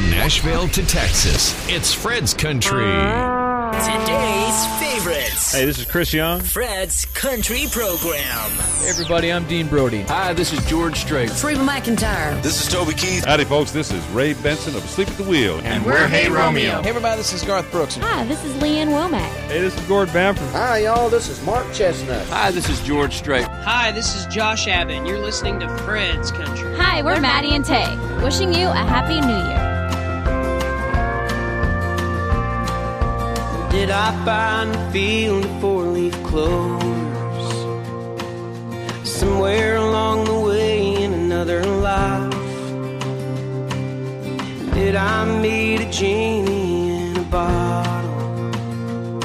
From 0.00 0.10
Nashville 0.12 0.66
to 0.68 0.86
Texas, 0.86 1.54
it's 1.68 1.92
Fred's 1.92 2.32
Country. 2.32 2.86
Today's 2.86 4.66
favorites. 4.80 5.52
Hey, 5.52 5.66
this 5.66 5.78
is 5.78 5.84
Chris 5.84 6.14
Young. 6.14 6.40
Fred's 6.40 7.04
Country 7.04 7.66
Program. 7.70 8.50
Hey 8.78 8.88
everybody, 8.88 9.30
I'm 9.30 9.46
Dean 9.46 9.68
Brody. 9.68 10.00
Hi, 10.04 10.32
this 10.32 10.54
is 10.54 10.64
George 10.64 10.96
Strait. 10.96 11.30
Reba 11.44 11.60
McEntire. 11.60 12.42
This 12.42 12.66
is 12.66 12.72
Toby 12.72 12.94
Keith. 12.94 13.26
Howdy, 13.26 13.44
folks. 13.44 13.72
This 13.72 13.92
is 13.92 14.02
Ray 14.08 14.32
Benson 14.32 14.74
of 14.74 14.88
Sleep 14.88 15.06
at 15.06 15.18
the 15.18 15.22
Wheel. 15.22 15.60
And 15.64 15.84
we're 15.84 16.08
Hey 16.08 16.30
Romeo. 16.30 16.80
Hey 16.80 16.88
everybody, 16.88 17.18
this 17.18 17.34
is 17.34 17.42
Garth 17.42 17.70
Brooks. 17.70 17.96
Hi, 17.96 18.24
this 18.24 18.42
is 18.42 18.56
Lee 18.62 18.78
Ann 18.78 18.88
Womack. 18.88 19.30
Hey, 19.48 19.60
this 19.60 19.76
is 19.76 19.86
Gord 19.86 20.10
Bamford. 20.14 20.48
Hi, 20.52 20.78
y'all. 20.78 21.10
This 21.10 21.28
is 21.28 21.44
Mark 21.44 21.66
Chesnutt. 21.74 22.26
Hi, 22.28 22.50
this 22.50 22.70
is 22.70 22.80
George 22.80 23.16
Strait. 23.16 23.44
Hi, 23.44 23.92
this 23.92 24.16
is 24.16 24.24
Josh 24.34 24.66
Abbott. 24.66 25.06
You're 25.06 25.20
listening 25.20 25.60
to 25.60 25.68
Fred's 25.84 26.32
Country. 26.32 26.74
Hi, 26.78 27.02
we're 27.02 27.20
Maddie 27.20 27.54
and 27.54 27.66
Tae. 27.66 27.98
Wishing 28.24 28.54
you 28.54 28.66
a 28.66 28.74
happy 28.74 29.20
new 29.20 29.28
year. 29.28 29.69
Did 33.80 33.90
I 33.90 34.12
find 34.26 34.76
a 34.76 34.90
field 34.92 35.42
of 35.42 35.60
four-leaf 35.62 36.12
clovers 36.24 37.48
somewhere 39.08 39.76
along 39.76 40.26
the 40.26 40.38
way 40.38 41.02
in 41.02 41.14
another 41.14 41.64
life? 41.64 42.30
Did 44.74 44.96
I 44.96 45.24
meet 45.40 45.80
a 45.80 45.90
genie 45.90 46.90
in 46.90 47.16
a 47.16 47.22
bottle? 47.22 49.20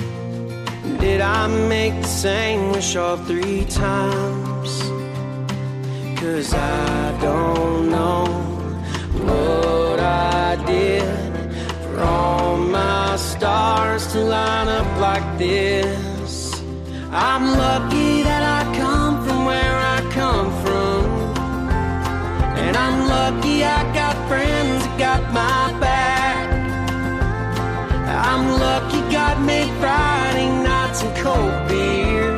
Did 1.00 1.20
I 1.20 1.48
make 1.68 2.02
the 2.02 2.08
same 2.08 2.72
wish 2.72 2.96
off 2.96 3.28
three 3.28 3.66
times? 3.66 4.72
Cause 6.18 6.54
I 6.54 7.18
don't 7.22 7.90
know 7.90 8.24
what 9.28 10.00
I 10.00 10.56
did 10.66 11.25
for 11.96 12.04
all 12.04 12.58
my 12.58 13.16
stars 13.16 14.08
to 14.08 14.20
line 14.20 14.68
up 14.68 15.00
like 15.00 15.28
this. 15.38 16.62
I'm 17.12 17.46
lucky 17.58 18.24
that 18.24 18.44
I 18.58 18.62
come 18.76 19.26
from 19.26 19.46
where 19.46 19.78
I 19.96 20.00
come 20.12 20.50
from. 20.64 21.04
And 22.64 22.76
I'm 22.76 23.08
lucky 23.08 23.64
I 23.64 23.82
got 23.94 24.16
friends 24.28 24.84
that 24.86 25.00
got 25.00 25.22
my 25.34 25.80
back. 25.80 26.46
I'm 28.30 28.46
lucky 28.66 29.00
God 29.12 29.38
made 29.46 29.72
Friday 29.80 30.50
nights 30.64 31.02
and 31.04 31.16
cold 31.18 31.58
beer. 31.70 32.32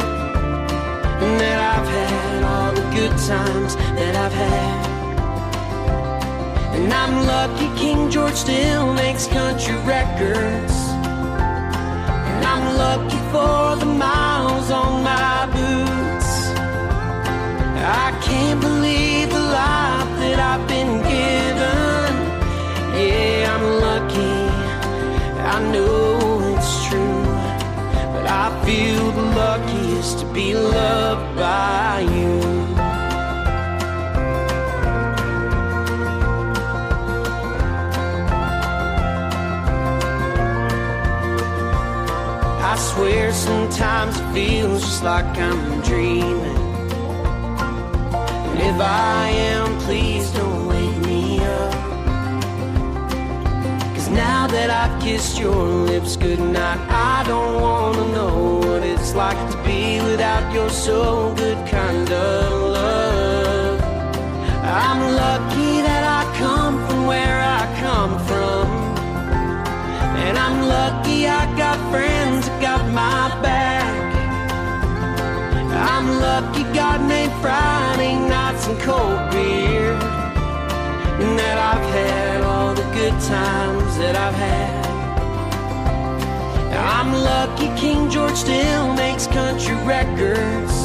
And 1.24 1.34
that 1.42 1.60
I've 1.74 1.90
had 1.98 2.44
all 2.52 2.72
the 2.80 2.88
good 2.98 3.16
times 3.32 3.76
that 3.76 4.16
I've 4.16 4.34
had. 4.34 4.87
And 6.78 6.94
I'm 6.94 7.26
lucky 7.26 7.68
King 7.80 8.12
George 8.12 8.36
still 8.36 8.94
makes 8.94 9.26
country 9.26 9.76
records. 9.78 10.76
And 12.32 12.44
I'm 12.54 12.66
lucky 12.78 13.22
for 13.34 13.76
the 13.84 13.92
miles 14.06 14.70
on 14.70 15.04
my 15.04 15.48
boots. 15.58 16.32
I 18.06 18.08
can't 18.22 18.62
believe 18.62 19.30
the 19.30 19.40
life 19.40 20.12
that 20.22 20.40
I've 20.40 20.68
been 20.68 21.02
given. 21.02 21.47
Swear 42.98 43.32
sometimes 43.32 44.20
it 44.20 44.34
feels 44.34 44.82
just 44.82 45.04
like 45.04 45.38
I'm 45.38 45.82
dreaming. 45.82 46.58
And 48.50 48.60
if 48.72 48.78
I 48.82 49.30
am, 49.54 49.78
please 49.82 50.32
don't 50.32 50.66
wake 50.68 50.98
me 51.06 51.38
up. 51.38 51.74
Cause 53.94 54.10
now 54.10 54.48
that 54.48 54.70
I've 54.72 55.00
kissed 55.00 55.38
your 55.40 55.64
lips 55.92 56.18
goodnight, 56.18 56.80
I 56.90 57.24
don't 57.28 57.62
wanna 57.62 58.06
know 58.18 58.38
what 58.66 58.82
it's 58.82 59.14
like 59.14 59.42
to 59.52 59.58
be 59.64 60.02
without 60.02 60.52
your 60.52 60.72
so 60.72 61.36
good 61.36 61.60
kind 61.68 62.10
of 62.10 62.52
love. 62.78 63.80
I'm 64.64 65.02
lucky 65.24 65.74
that 65.88 66.04
I 66.20 66.24
come 66.44 66.76
from 66.88 67.06
where 67.06 67.40
I 67.60 67.64
come 67.86 68.14
from. 68.30 68.66
And 70.26 70.36
I'm 70.36 70.68
lucky 70.68 71.28
I 71.28 71.46
got 71.56 71.78
friends 71.92 72.48
that 72.48 72.62
got 72.62 72.77
I'm 75.94 76.08
lucky 76.20 76.64
God 76.74 77.00
made 77.08 77.32
Friday 77.42 78.16
nights 78.16 78.68
and 78.68 78.80
cold 78.82 79.32
beer. 79.32 79.94
And 81.22 81.40
that 81.40 81.58
I've 81.72 81.88
had 81.98 82.42
all 82.42 82.74
the 82.76 82.88
good 82.98 83.18
times 83.36 83.98
that 83.98 84.16
I've 84.16 84.36
had. 84.36 84.88
I'm 86.78 87.12
lucky 87.14 87.70
King 87.80 88.10
George 88.10 88.36
still 88.36 88.94
makes 88.94 89.28
country 89.28 89.76
records. 89.86 90.76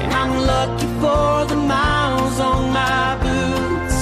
And 0.00 0.12
I'm 0.12 0.34
lucky 0.52 0.86
for 1.00 1.46
the 1.52 1.56
miles 1.56 2.38
on 2.38 2.72
my 2.72 3.16
boots. 3.24 3.98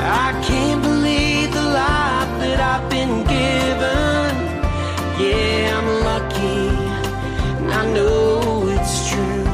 I 0.00 0.28
can't 0.48 0.82
believe 0.82 1.52
the 1.52 1.62
life 1.62 2.32
that 2.42 2.58
I've 2.72 2.88
been 2.90 3.22
given. 3.36 4.30
Yeah, 5.20 5.78
I'm 5.78 5.97
know 7.98 8.68
it's 8.76 8.96
true. 9.10 9.44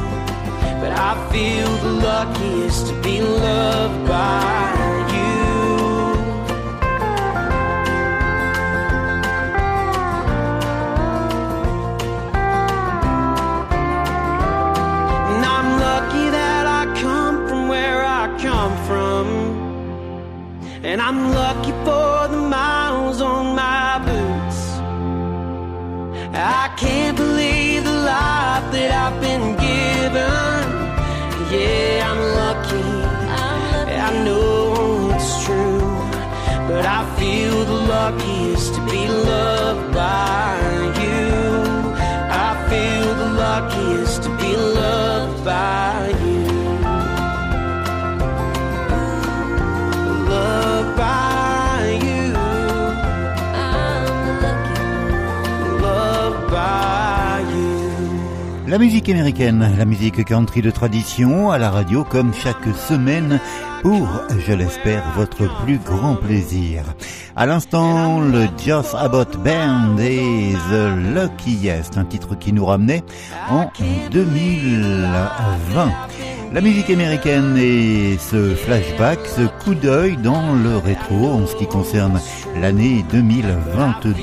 But 0.81 0.91
I 1.09 1.13
feel 1.31 1.69
the 1.85 1.93
luckiest 2.07 2.81
to 2.87 2.93
be 3.01 3.15
loved 3.21 3.99
by 4.07 4.73
you. 5.15 5.37
And 15.31 15.43
I'm 15.55 15.69
lucky 15.87 16.25
that 16.39 16.65
I 16.79 16.83
come 17.05 17.37
from 17.47 17.61
where 17.73 18.01
I 18.21 18.23
come 18.47 18.73
from. 18.87 19.25
And 20.89 21.01
I'm 21.07 21.19
lucky 21.41 21.73
for 21.85 22.13
the 22.33 22.41
miles 22.57 23.19
on 23.21 23.55
my 23.55 23.89
boots. 24.07 24.59
I 26.37 26.63
can't 26.77 27.14
I've 29.05 29.21
been 29.21 29.55
given. 29.67 30.65
Yeah, 31.53 32.09
I'm 32.09 32.21
lucky. 32.41 32.89
I 34.07 34.23
know 34.25 35.11
it's 35.13 35.45
true. 35.45 35.79
But 36.67 36.87
I 36.87 37.01
feel 37.19 37.65
the 37.65 37.81
luckiest 37.93 38.73
to 38.73 38.81
be 38.87 39.07
loved 39.07 39.93
by 39.93 40.57
you. 41.03 41.27
I 42.47 42.49
feel 42.67 43.13
the 43.21 43.29
luckiest 43.43 44.23
to 44.23 44.29
be 44.37 44.55
loved 44.57 45.45
by 45.45 46.04
La 58.75 58.79
musique 58.79 59.07
américaine, 59.07 59.73
la 59.77 59.85
musique 59.85 60.25
country 60.25 60.61
de 60.61 60.69
tradition 60.69 61.49
à 61.49 61.57
la 61.57 61.69
radio 61.69 62.03
comme 62.03 62.33
chaque 62.33 62.75
semaine 62.75 63.39
pour, 63.81 64.05
je 64.45 64.51
l'espère, 64.51 65.01
votre 65.15 65.47
plus 65.63 65.77
grand 65.77 66.15
plaisir. 66.15 66.83
À 67.37 67.45
l'instant, 67.45 68.19
le 68.19 68.47
Joss 68.61 68.93
Abbott 68.93 69.37
Band 69.37 69.97
et 69.97 70.55
The 70.69 70.89
Luckiest, 71.15 71.97
un 71.97 72.03
titre 72.03 72.35
qui 72.37 72.51
nous 72.51 72.65
ramenait 72.65 73.01
en 73.49 73.71
2020. 74.11 75.91
La 76.51 76.59
musique 76.59 76.89
américaine 76.89 77.55
et 77.57 78.17
ce 78.19 78.55
flashback, 78.55 79.19
ce 79.25 79.47
coup 79.63 79.75
d'œil 79.75 80.17
dans 80.17 80.53
le 80.53 80.75
rétro 80.79 81.29
en 81.29 81.47
ce 81.47 81.55
qui 81.55 81.65
concerne 81.65 82.19
l'année 82.59 83.05
2022 83.09 84.13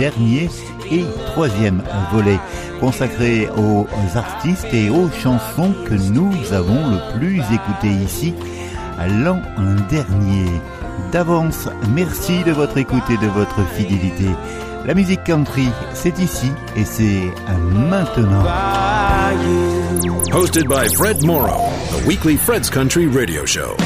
dernier 0.00 0.48
et 0.90 1.04
troisième 1.26 1.82
volet 2.12 2.38
consacré 2.80 3.48
aux 3.56 3.86
artistes 4.14 4.72
et 4.72 4.90
aux 4.90 5.10
chansons 5.10 5.72
que 5.86 5.94
nous 5.94 6.32
avons 6.52 6.90
le 6.90 7.18
plus 7.18 7.40
écoutées 7.52 8.04
ici 8.04 8.34
l'an 9.06 9.40
dernier. 9.88 10.46
D'avance, 11.12 11.68
merci 11.94 12.42
de 12.44 12.52
votre 12.52 12.76
écoute 12.78 13.02
et 13.10 13.16
de 13.16 13.26
votre 13.26 13.64
fidélité. 13.74 14.26
La 14.86 14.94
musique 14.94 15.24
country, 15.24 15.68
c'est 15.94 16.18
ici 16.18 16.50
et 16.76 16.84
c'est 16.84 17.32
maintenant. 17.88 18.44
Hosted 20.32 20.68
by 20.68 20.88
Fred 20.94 21.24
Morrow, 21.24 21.70
the 21.90 22.06
weekly 22.06 22.36
Fred's 22.36 22.70
Country 22.70 23.06
radio 23.06 23.44
show. 23.44 23.76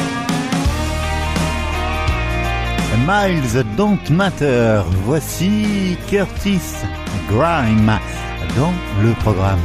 Miles 3.06 3.52
Don't 3.76 4.08
Matter. 4.10 4.82
Voici 5.04 5.98
Curtis 6.08 6.74
Grime 7.28 7.98
dans 8.56 8.72
le 9.02 9.12
programme 9.22 9.60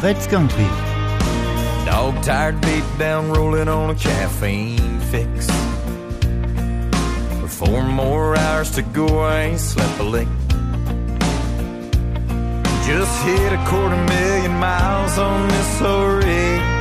Fred's 0.00 0.26
Country. 0.26 0.66
Dog 1.86 2.20
tired, 2.22 2.60
beat 2.60 2.84
down, 2.98 3.32
rolling 3.32 3.68
on 3.68 3.90
a 3.90 3.94
caffeine 3.94 5.00
fix. 5.10 5.46
Four 7.46 7.82
more 7.84 8.36
hours 8.36 8.70
to 8.72 8.82
go, 8.82 9.06
I 9.20 9.44
ain't 9.44 9.60
slept 9.60 9.98
a 9.98 10.02
lick. 10.02 10.28
Just 12.86 13.24
hit 13.24 13.52
a 13.52 13.64
quarter 13.66 13.96
million 13.96 14.52
miles 14.58 15.16
on 15.18 15.48
this 15.48 15.80
rig. 15.80 16.71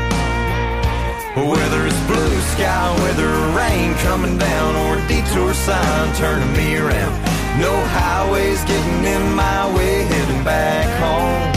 Whether 1.34 1.88
it's 1.88 2.00
blue 2.08 2.42
sky, 2.60 2.94
whether 3.04 3.30
rain 3.56 3.96
coming 4.04 4.38
down, 4.38 4.76
or 4.76 4.98
a 5.00 5.08
detour 5.08 5.54
sign 5.54 6.14
turning 6.16 6.52
me 6.58 6.76
around. 6.76 7.14
No 7.58 7.72
highways 7.88 8.62
getting 8.66 9.06
in 9.06 9.34
my 9.34 9.74
way, 9.74 10.04
heading 10.04 10.44
back 10.44 10.88
home. 11.00 11.52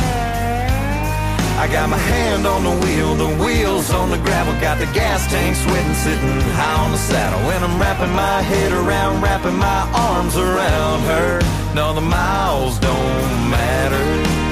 I 1.58 1.66
got 1.66 1.88
my 1.88 1.98
hand 1.98 2.46
on 2.46 2.62
the 2.62 2.86
wheel, 2.86 3.16
the 3.16 3.34
wheels 3.42 3.90
on 3.90 4.10
the 4.10 4.18
gravel, 4.18 4.54
got 4.60 4.78
the 4.78 4.86
gas 4.94 5.26
tank 5.26 5.56
sweating, 5.56 5.94
sitting 5.94 6.40
high 6.54 6.84
on 6.84 6.92
the 6.92 6.98
saddle. 6.98 7.40
And 7.50 7.64
I'm 7.64 7.76
wrapping 7.80 8.14
my 8.14 8.42
head 8.42 8.70
around, 8.70 9.22
wrapping 9.22 9.56
my 9.56 9.90
arms 9.92 10.36
around 10.36 11.00
her. 11.02 11.40
No, 11.74 11.92
the 11.92 12.00
miles 12.00 12.78
don't 12.78 13.50
matter. 13.50 14.43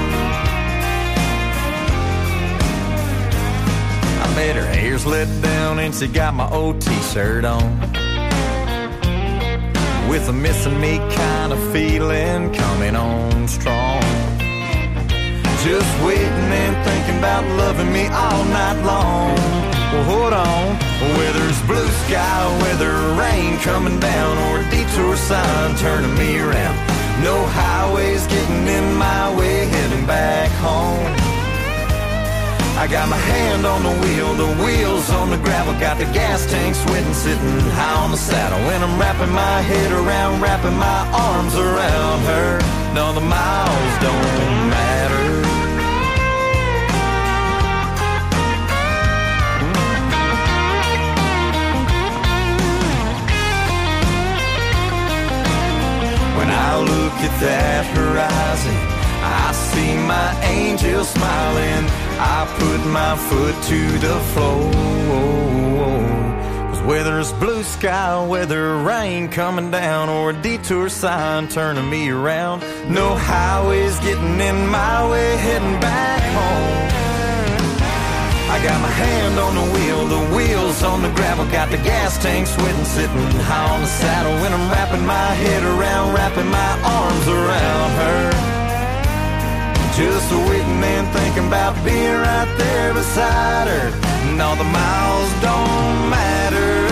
I 4.33 4.35
bet 4.35 4.57
her 4.57 4.65
hair's 4.65 5.05
let 5.05 5.29
down 5.43 5.79
and 5.79 5.95
she 5.95 6.09
got 6.09 6.33
my 6.33 6.49
old 6.49 6.81
t-shirt 6.81 7.45
on. 7.45 7.79
With 10.09 10.27
a 10.27 10.33
missing 10.33 10.81
me 10.81 10.97
kind 10.97 11.53
of 11.53 11.61
feeling 11.71 12.51
coming 12.55 12.97
on 12.97 13.47
strong. 13.47 14.01
Just 15.61 15.93
waiting 16.03 16.49
and 16.65 16.75
thinking 16.83 17.19
about 17.19 17.45
loving 17.59 17.93
me 17.93 18.07
all 18.07 18.45
night 18.45 18.81
long. 18.87 19.37
Well, 19.93 20.05
hold 20.05 20.33
on. 20.33 20.77
Whether 21.19 21.47
it's 21.51 21.61
blue 21.67 21.91
sky, 22.09 22.59
whether 22.63 22.91
rain 23.21 23.59
coming 23.59 24.01
down, 24.01 24.39
or 24.49 24.61
a 24.61 24.71
detour 24.71 25.15
sign 25.15 25.77
turning 25.77 26.15
me 26.17 26.39
around. 26.39 26.77
No 27.23 27.45
highways 27.45 28.27
getting 28.29 28.67
in 28.67 28.95
my 28.95 29.37
way, 29.37 29.67
heading 29.67 30.07
back 30.07 30.51
home. 30.53 31.32
I 32.75 32.89
got 32.89 33.09
my 33.09 33.17
hand 33.17 33.65
on 33.65 33.83
the 33.83 33.95
wheel, 34.01 34.35
the 34.35 34.65
wheels 34.65 35.09
on 35.11 35.31
the 35.31 35.37
gravel, 35.37 35.73
got 35.79 35.99
the 35.99 36.05
gas 36.07 36.51
tank 36.51 36.75
sweating, 36.75 37.15
sitting 37.15 37.61
high 37.71 38.03
on 38.03 38.11
the 38.11 38.17
saddle. 38.17 38.59
When 38.67 38.83
I'm 38.83 38.99
wrapping 38.99 39.33
my 39.33 39.61
head 39.61 39.93
around, 39.93 40.41
wrapping 40.41 40.77
my 40.77 41.01
arms 41.13 41.55
around 41.55 42.21
her. 42.33 42.59
No, 42.95 43.13
the 43.13 43.21
miles 43.21 43.95
don't 44.01 44.71
matter. 44.73 45.43
When 56.39 56.51
I 56.51 56.79
look 56.81 57.17
at 57.29 57.41
that 57.41 57.85
horizon, 57.95 58.77
I 59.23 59.53
see 59.53 59.95
my 60.09 60.29
angel 60.43 61.05
smiling. 61.05 62.02
I 62.25 62.47
put 62.57 62.81
my 62.87 63.17
foot 63.17 63.57
to 63.65 63.99
the 63.99 64.19
floor. 64.33 64.71
Cause 66.71 66.83
whether 66.83 67.19
it's 67.19 67.33
blue 67.33 67.65
sky, 67.65 68.25
whether 68.25 68.77
rain 68.77 69.29
coming 69.29 69.73
down, 69.73 70.09
or 70.09 70.31
a 70.31 70.33
detour 70.33 70.89
sign 70.89 71.49
turning 71.49 71.91
me 71.91 72.11
around, 72.11 72.63
no 72.89 73.17
highways 73.17 73.99
getting 74.01 74.41
in 74.41 74.69
my 74.69 75.11
way, 75.11 75.37
heading 75.39 75.81
back 75.81 76.23
home. 76.39 76.83
I 78.55 78.63
got 78.63 78.81
my 78.81 78.95
hand 79.05 79.39
on 79.41 79.55
the 79.57 79.67
wheel, 79.75 80.07
the 80.07 80.37
wheels 80.37 80.85
on 80.85 81.03
the 81.03 81.11
gravel, 81.11 81.47
got 81.47 81.73
the 81.73 81.79
gas 81.79 82.23
tank 82.23 82.47
sweating, 82.47 82.85
sitting 82.85 83.27
high 83.51 83.75
on 83.75 83.81
the 83.81 83.89
saddle 83.89 84.35
when 84.43 84.53
I'm 84.53 84.71
wrapping 84.71 85.05
my 85.05 85.31
head 85.43 85.65
around, 85.65 86.15
wrapping 86.15 86.47
my 86.47 86.73
arms 86.85 87.27
around 87.27 87.91
her. 87.99 88.52
Just 89.95 90.33
a 90.33 90.39
waiting 90.49 90.83
and 90.83 91.09
thinking 91.09 91.47
about 91.49 91.75
being 91.85 92.15
right 92.15 92.55
there 92.57 92.95
beside 92.95 93.69
her. 93.69 93.93
And 94.31 94.41
all 94.41 94.57
the 94.57 94.65
miles 94.65 95.31
don't 95.43 96.09
matter. 96.09 96.89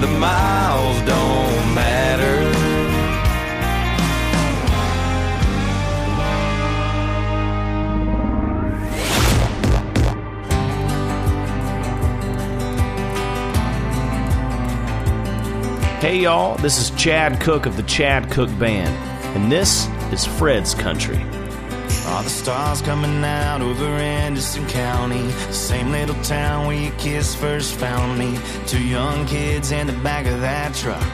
The 0.00 0.08
miles 0.18 0.98
don't 1.02 1.74
matter. 1.74 2.52
Hey 16.00 16.18
y'all, 16.18 16.56
this 16.58 16.78
is 16.78 16.90
Chad 16.90 17.40
Cooke 17.40 17.66
of 17.66 17.76
the 17.76 17.82
Chad 17.84 18.30
Cooke 18.30 18.56
Band, 18.58 18.94
and 19.36 19.52
this 19.52 19.86
is 20.12 20.24
Fred's 20.24 20.74
Country. 20.74 21.22
All 22.06 22.22
the 22.22 22.30
stars 22.30 22.80
coming 22.80 23.22
out 23.22 23.60
over 23.60 23.84
Anderson 23.84 24.66
County? 24.66 25.20
The 25.26 25.52
same 25.52 25.90
little 25.90 26.14
town 26.22 26.66
where 26.66 26.76
your 26.76 26.94
kids 26.94 27.34
first 27.34 27.74
found 27.74 28.18
me. 28.18 28.38
Two 28.66 28.82
young 28.82 29.26
kids 29.26 29.72
in 29.72 29.86
the 29.86 29.92
back 29.92 30.24
of 30.24 30.40
that 30.40 30.74
truck. 30.74 31.04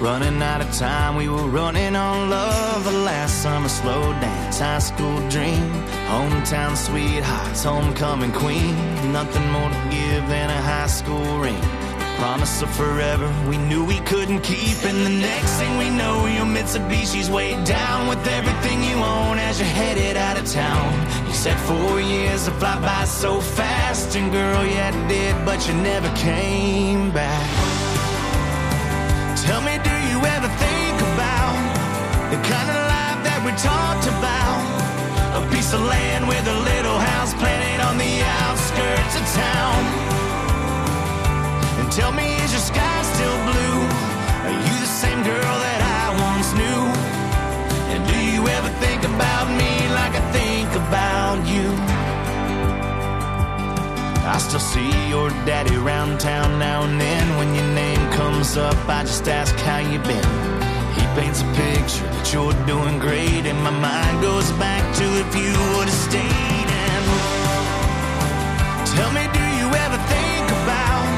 Running 0.00 0.40
out 0.40 0.60
of 0.60 0.72
time, 0.72 1.16
we 1.16 1.28
were 1.28 1.48
running 1.48 1.96
on 1.96 2.30
love. 2.30 2.84
The 2.84 2.92
last 2.92 3.42
summer 3.42 3.68
slow 3.68 4.12
dance, 4.20 4.60
high 4.60 4.78
school 4.78 5.18
dream. 5.28 5.68
Hometown 6.06 6.76
sweethearts, 6.76 7.64
homecoming 7.64 8.32
queen. 8.32 8.76
Nothing 9.12 9.50
more 9.50 9.68
to 9.68 9.82
give 9.90 10.28
than 10.28 10.50
a 10.50 10.62
high 10.62 10.86
school 10.86 11.40
ring. 11.40 11.81
Promise 12.18 12.62
of 12.62 12.74
forever, 12.76 13.28
we 13.48 13.56
knew 13.58 13.84
we 13.84 13.98
couldn't 14.00 14.40
keep. 14.42 14.84
And 14.84 14.98
the 15.04 15.10
next 15.10 15.52
thing 15.58 15.76
we 15.78 15.90
know, 15.90 16.26
your 16.26 16.46
Mitsubishi's 16.46 17.28
way 17.30 17.52
down 17.64 18.06
with 18.08 18.24
everything 18.28 18.82
you 18.84 18.96
own 18.96 19.38
as 19.38 19.58
you're 19.58 19.68
headed 19.68 20.16
out 20.16 20.38
of 20.38 20.46
town. 20.50 20.92
You 21.26 21.32
said 21.32 21.58
four 21.60 22.00
years 22.00 22.44
to 22.44 22.52
fly 22.52 22.80
by 22.80 23.04
so 23.04 23.40
fast, 23.40 24.14
and 24.16 24.30
girl, 24.30 24.64
yeah, 24.64 24.94
it 24.94 25.08
did, 25.08 25.44
but 25.44 25.66
you 25.66 25.74
never 25.74 26.08
came 26.16 27.10
back. 27.10 27.48
Tell 29.44 29.60
me, 29.60 29.74
do 29.82 29.96
you 30.10 30.18
ever 30.36 30.48
think 30.64 30.96
about 31.12 31.54
the 32.30 32.38
kind 32.46 32.68
of 32.70 32.78
life 32.94 33.18
that 33.26 33.40
we 33.44 33.50
talked 33.58 34.06
about? 34.06 34.60
A 35.38 35.42
piece 35.50 35.72
of 35.72 35.80
land 35.80 36.28
with 36.28 36.46
a 36.46 36.58
little 36.70 36.98
still 54.52 54.84
see 54.84 55.08
your 55.08 55.30
daddy 55.48 55.76
around 55.76 56.20
town 56.20 56.58
now 56.58 56.82
and 56.82 57.00
then. 57.00 57.24
When 57.38 57.54
your 57.54 57.64
name 57.72 58.12
comes 58.12 58.58
up, 58.58 58.76
I 58.86 59.00
just 59.00 59.26
ask 59.26 59.54
how 59.64 59.78
you 59.78 59.98
been. 60.04 60.28
He 60.92 61.04
paints 61.16 61.40
a 61.40 61.48
picture 61.56 62.04
that 62.12 62.28
you're 62.36 62.52
doing 62.68 62.98
great, 63.00 63.48
and 63.48 63.56
my 63.64 63.72
mind 63.72 64.20
goes 64.20 64.52
back 64.60 64.84
to 65.00 65.04
if 65.24 65.30
you 65.32 65.56
would 65.72 65.88
have 65.88 66.02
stayed. 66.04 66.68
And 66.84 67.04
tell 68.92 69.08
me, 69.16 69.24
do 69.32 69.44
you 69.56 69.68
ever 69.72 69.96
think 70.12 70.46
about 70.60 71.08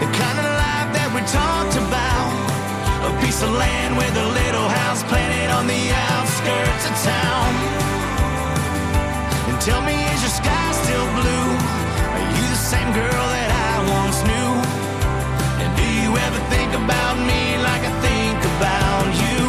the 0.00 0.08
kind 0.16 0.38
of 0.40 0.48
life 0.56 0.88
that 0.96 1.08
we 1.12 1.20
talked 1.28 1.76
about? 1.76 2.32
A 3.04 3.12
piece 3.20 3.44
of 3.44 3.52
land 3.52 4.00
with 4.00 4.16
a 4.16 4.28
little 4.32 4.68
house 4.80 5.04
planted 5.12 5.52
on 5.52 5.68
the 5.68 5.82
outskirts 6.08 6.84
of 6.88 6.94
town. 7.04 7.52
And 9.52 9.60
tell 9.60 9.84
me, 9.84 9.92
is 10.16 10.24
your 10.24 10.32
sky 10.40 10.61
same 12.72 12.92
girl 12.94 13.26
that 13.36 13.50
I 13.68 13.74
once 14.00 14.18
knew? 14.28 14.52
And 15.62 15.70
do 15.80 15.86
you 16.02 16.10
ever 16.26 16.40
think 16.54 16.70
about 16.82 17.14
me 17.30 17.42
like 17.68 17.82
I 17.90 17.94
think 18.06 18.38
about 18.54 19.06
you? 19.22 19.40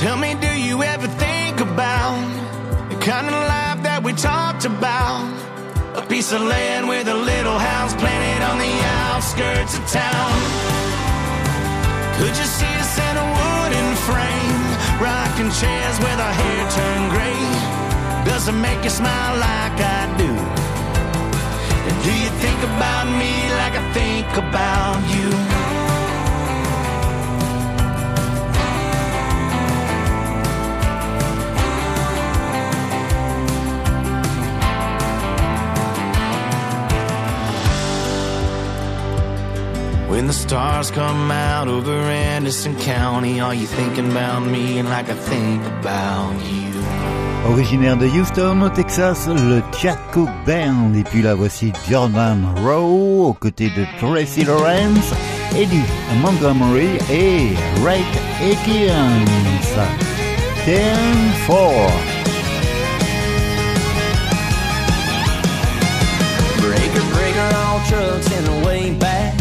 Tell 0.00 0.18
me, 0.18 0.34
do 0.34 0.52
you 0.68 0.82
ever 0.82 1.08
think 1.24 1.60
about 1.60 2.18
the 2.90 2.96
kind 2.96 3.26
of 3.28 3.40
life 3.54 3.80
that 3.88 4.02
we 4.04 4.12
talked 4.12 4.66
about? 4.66 5.35
piece 6.08 6.32
of 6.32 6.40
land 6.40 6.88
with 6.88 7.08
a 7.08 7.14
little 7.14 7.58
house 7.58 7.92
planted 7.94 8.42
on 8.44 8.58
the 8.58 8.74
outskirts 9.10 9.76
of 9.76 9.84
town. 9.90 10.36
Could 12.18 12.36
you 12.36 12.48
see 12.58 12.74
us 12.78 12.94
in 12.98 13.14
a 13.16 13.26
wooden 13.38 13.90
frame, 14.06 14.66
rocking 15.02 15.50
chairs 15.50 15.96
with 15.98 16.18
our 16.26 16.34
hair 16.42 16.62
turned 16.76 17.10
gray? 17.10 17.42
Does 18.24 18.48
it 18.48 18.52
make 18.52 18.82
you 18.84 18.90
smile 18.90 19.34
like 19.38 19.78
I 19.80 20.02
do? 20.16 20.32
And 21.88 21.96
do 22.04 22.12
you 22.22 22.30
think 22.42 22.60
about 22.62 23.06
me 23.20 23.32
like 23.60 23.74
I 23.74 23.84
think 23.92 24.28
about 24.36 24.98
you? 25.14 25.55
When 40.16 40.28
the 40.28 40.32
stars 40.32 40.90
come 40.90 41.30
out 41.30 41.68
over 41.68 41.92
Anderson 41.92 42.74
County, 42.76 43.38
are 43.38 43.52
you 43.54 43.66
thinking 43.66 44.10
about 44.10 44.40
me 44.40 44.80
like 44.80 45.10
I 45.10 45.14
think 45.14 45.62
about 45.80 46.32
you? 46.40 46.72
Originaire 47.52 47.98
de 47.98 48.08
Houston 48.08 48.62
au 48.62 48.70
Texas, 48.70 49.26
le 49.28 49.62
Chad 49.78 49.98
Cook 50.12 50.30
Band. 50.46 50.94
Et 50.94 51.04
puis 51.04 51.20
la 51.20 51.34
voici 51.34 51.70
Jordan 51.90 52.46
Rowe 52.64 53.26
aux 53.28 53.34
côtés 53.34 53.68
de 53.68 53.84
Tracy 54.00 54.44
Lawrence, 54.44 55.12
Eddie 55.54 55.84
Montgomery 56.22 56.96
et 57.10 57.50
Ray 57.84 58.00
Akins. 58.40 59.26
10-4. 60.64 61.90
Breaker, 66.62 67.04
breaker, 67.12 67.54
all 67.54 67.80
trucks 67.90 68.32
in 68.32 68.44
the 68.44 68.66
way 68.66 68.92
back. 68.92 69.35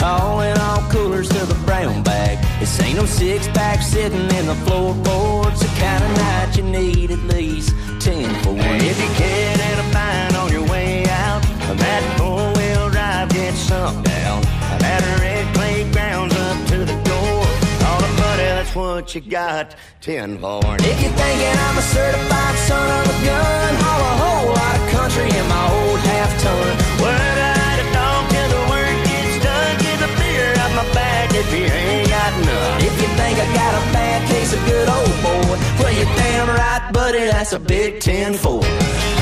Calling 0.00 0.56
all 0.56 0.80
coolers 0.88 1.28
to 1.28 1.44
the 1.44 1.62
brown 1.66 2.02
bag. 2.02 2.38
This 2.58 2.80
ain't 2.80 2.96
no 2.96 3.04
six 3.04 3.46
pack 3.48 3.82
sitting 3.82 4.30
in 4.38 4.46
the 4.46 4.54
floorboards. 4.64 5.60
The 5.60 5.68
kind 5.78 6.02
of 6.02 6.10
night 6.16 6.56
you 6.56 6.62
need 6.62 7.10
at 7.10 7.22
least 7.24 7.74
10 8.00 8.42
for 8.42 8.56
And 8.56 8.82
if 8.82 8.98
you 8.98 9.10
can't 9.20 9.60
and 9.60 9.78
a 9.86 9.92
bind 9.92 10.36
on 10.36 10.50
your 10.50 10.66
way 10.70 11.04
out, 11.04 11.42
that 11.76 12.02
four 12.16 12.50
wheel 12.56 12.88
drive 12.88 13.28
gets 13.28 13.58
sunk 13.58 14.06
down. 14.06 14.40
That 14.80 15.02
red 15.20 15.54
clay 15.54 15.84
grounds 15.92 16.34
up 16.34 16.56
to 16.68 16.78
the 16.78 16.96
door. 17.04 17.44
All 17.84 18.00
the 18.00 18.12
buddy, 18.16 18.48
that's 18.56 18.74
what 18.74 19.14
you 19.14 19.20
got. 19.20 19.76
10 20.00 20.38
for. 20.38 20.64
And 20.64 20.80
If 20.80 21.02
you're 21.02 21.12
thinking 21.12 21.56
I'm 21.68 21.76
a 21.76 21.82
certified 21.82 22.56
son 22.56 22.88
of 23.00 23.04
a 23.04 23.26
gun, 23.26 23.74
haul 23.84 24.00
a 24.00 24.14
whole 24.16 24.48
lot 24.54 24.74
of 24.80 24.88
country 24.96 25.28
in 25.28 25.46
my 25.46 25.64
old 25.76 26.00
half 26.00 26.42
ton. 26.42 27.02
Word 27.02 27.59
if 31.40 31.52
you 31.54 31.64
ain't 31.64 32.08
got 32.08 32.32
none. 32.44 32.80
If 32.82 32.94
you 33.00 33.08
think 33.16 33.38
I 33.38 33.46
got 33.54 33.72
a 33.74 33.92
bad 33.92 34.28
case 34.28 34.52
of 34.52 34.60
good 34.66 34.88
old 34.88 35.16
boy, 35.24 35.56
well, 35.80 35.92
you're 35.92 36.14
damn 36.16 36.48
right, 36.48 36.90
buddy, 36.92 37.24
that's 37.30 37.52
a 37.52 37.58
big 37.58 38.00
10 38.00 38.34
4. 38.34 39.19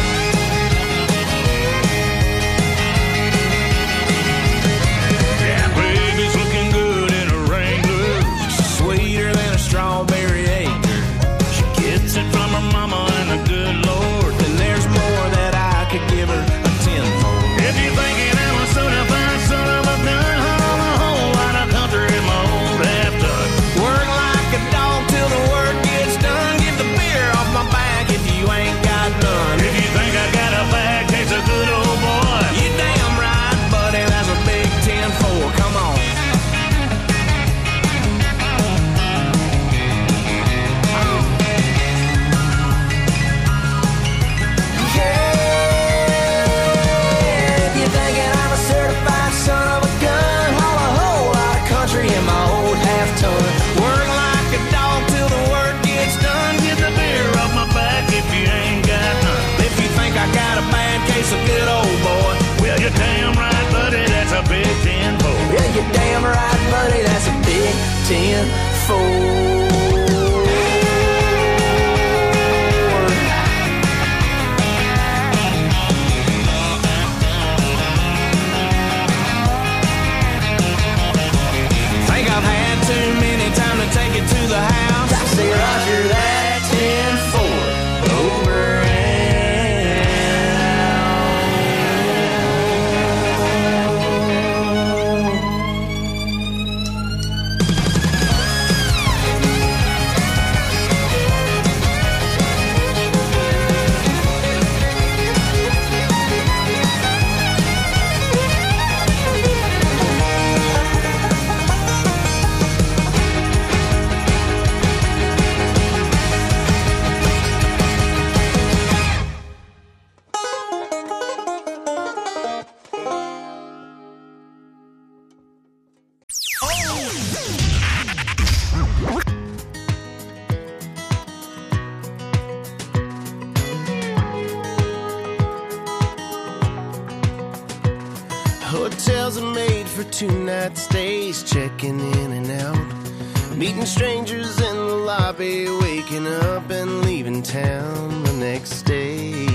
Hotels 138.78 139.36
are 139.36 139.54
made 139.54 139.88
for 139.88 140.04
two 140.04 140.30
night 140.30 140.78
stays, 140.78 141.42
checking 141.42 141.98
in 141.98 142.32
and 142.32 142.48
out. 142.62 143.56
Meeting 143.56 143.84
strangers 143.84 144.56
in 144.60 144.76
the 144.76 144.94
lobby, 144.94 145.68
waking 145.68 146.28
up 146.28 146.70
and 146.70 147.04
leaving 147.04 147.42
town 147.42 148.22
the 148.22 148.32
next 148.34 148.82
day. 148.82 149.46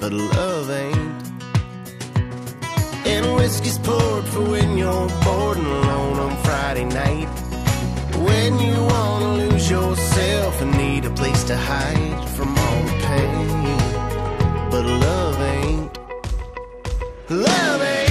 But 0.00 0.14
love 0.14 0.70
ain't. 0.70 1.22
And 3.04 3.36
whiskey's 3.36 3.78
poured 3.78 4.24
for 4.24 4.40
when 4.40 4.78
you're 4.78 5.08
bored 5.22 5.58
and 5.58 5.66
alone 5.66 6.18
on 6.18 6.36
Friday 6.42 6.86
night. 6.86 7.28
When 8.26 8.58
you 8.58 8.74
wanna 8.74 9.34
lose 9.34 9.70
yourself 9.70 10.62
and 10.62 10.72
need 10.78 11.04
a 11.04 11.10
place 11.10 11.44
to 11.44 11.56
hide 11.58 12.28
from 12.30 12.56
all 12.56 12.82
the 12.88 12.96
pain. 13.10 14.70
But 14.70 14.84
love 14.86 15.38
ain't. 15.40 15.98
Love 17.28 17.82
ain't 17.82 18.09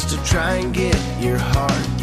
just 0.00 0.16
to 0.16 0.24
try 0.24 0.54
and 0.54 0.72
get 0.72 0.96
your 1.20 1.36
heart 1.36 1.99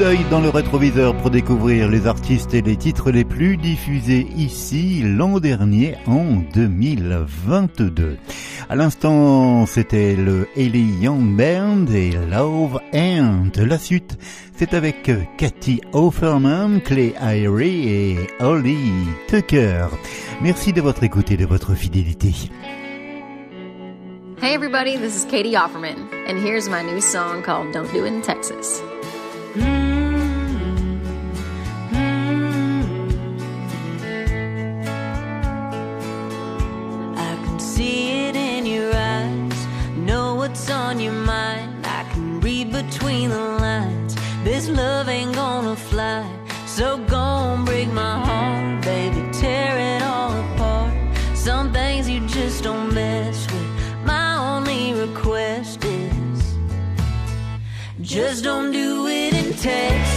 d'œil 0.00 0.24
dans 0.30 0.40
le 0.40 0.48
rétroviseur 0.48 1.14
pour 1.14 1.28
découvrir 1.28 1.90
les 1.90 2.06
artistes 2.06 2.54
et 2.54 2.62
les 2.62 2.76
titres 2.76 3.10
les 3.10 3.24
plus 3.24 3.58
diffusés 3.58 4.26
ici 4.34 5.02
l'an 5.04 5.38
dernier 5.40 5.96
en 6.06 6.36
2022. 6.54 8.16
À 8.70 8.76
l'instant, 8.76 9.66
c'était 9.66 10.16
le 10.16 10.48
Ellie 10.56 10.94
Young 11.02 11.36
Band 11.36 11.92
et 11.92 12.12
Love 12.12 12.80
and 12.94 13.50
la 13.58 13.78
suite. 13.78 14.16
C'est 14.56 14.72
avec 14.72 15.10
Cathy 15.36 15.82
Offerman, 15.92 16.80
Clay 16.80 17.12
Irie 17.20 17.88
et 17.88 18.16
Holly 18.40 18.92
Tucker. 19.28 19.86
Merci 20.40 20.72
de 20.72 20.80
votre 20.80 21.02
écoute 21.02 21.30
et 21.30 21.36
de 21.36 21.44
votre 21.44 21.74
fidélité. 21.74 22.32
Hey 24.40 24.54
everybody, 24.54 24.96
this 24.96 25.14
is 25.14 25.26
Katie 25.30 25.56
Offerman, 25.56 26.08
and 26.26 26.38
here's 26.38 26.70
my 26.70 26.82
new 26.82 27.02
song 27.02 27.42
called 27.42 27.74
Don't 27.74 27.92
Do 27.92 28.06
It 28.06 28.14
in 28.14 28.22
Texas. 28.22 28.80
Hmm. 29.54 29.89
Just 58.10 58.42
don't 58.42 58.72
do 58.72 59.06
it 59.06 59.32
in 59.34 59.54
text. 59.54 60.09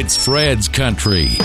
It's 0.00 0.14
Fred's 0.24 0.68
country. 0.68 1.38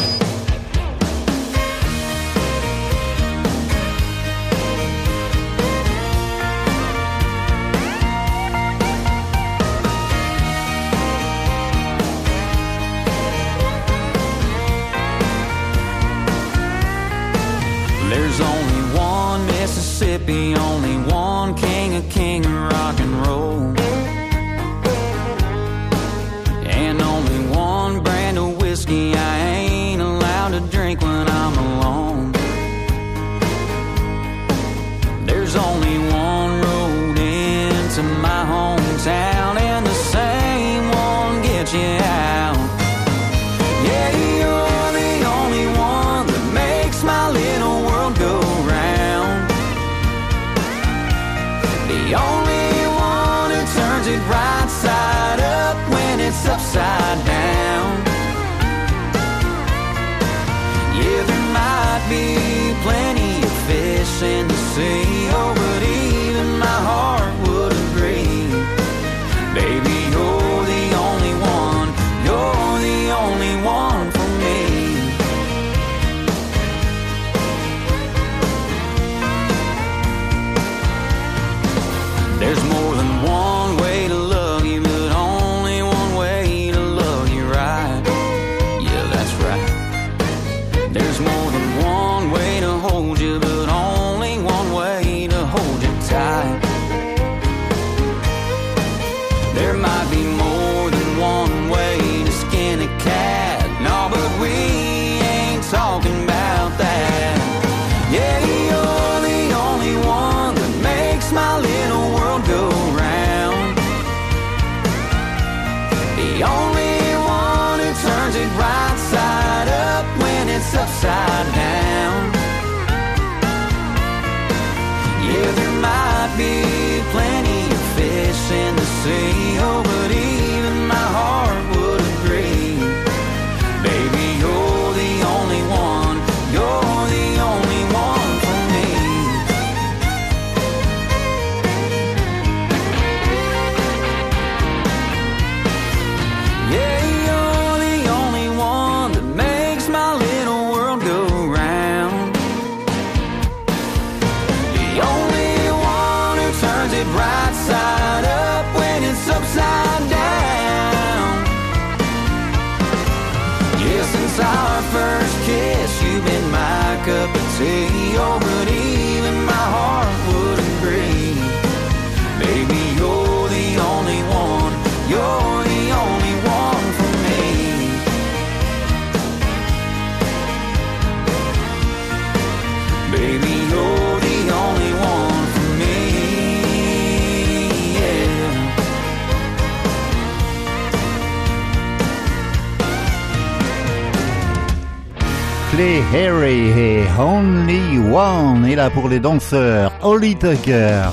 Harry, 195.84 196.02
Harry 196.14 196.80
et 196.80 197.04
Only 197.20 198.00
One. 198.10 198.66
Et 198.66 198.76
là 198.76 198.90
pour 198.90 199.10
les 199.10 199.20
danseurs, 199.20 199.92
Holly 200.02 200.34
Tucker, 200.34 201.10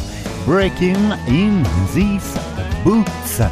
Breaking 0.46 1.11
in 1.28 1.64
These 1.92 2.38
Boots. 2.85 3.42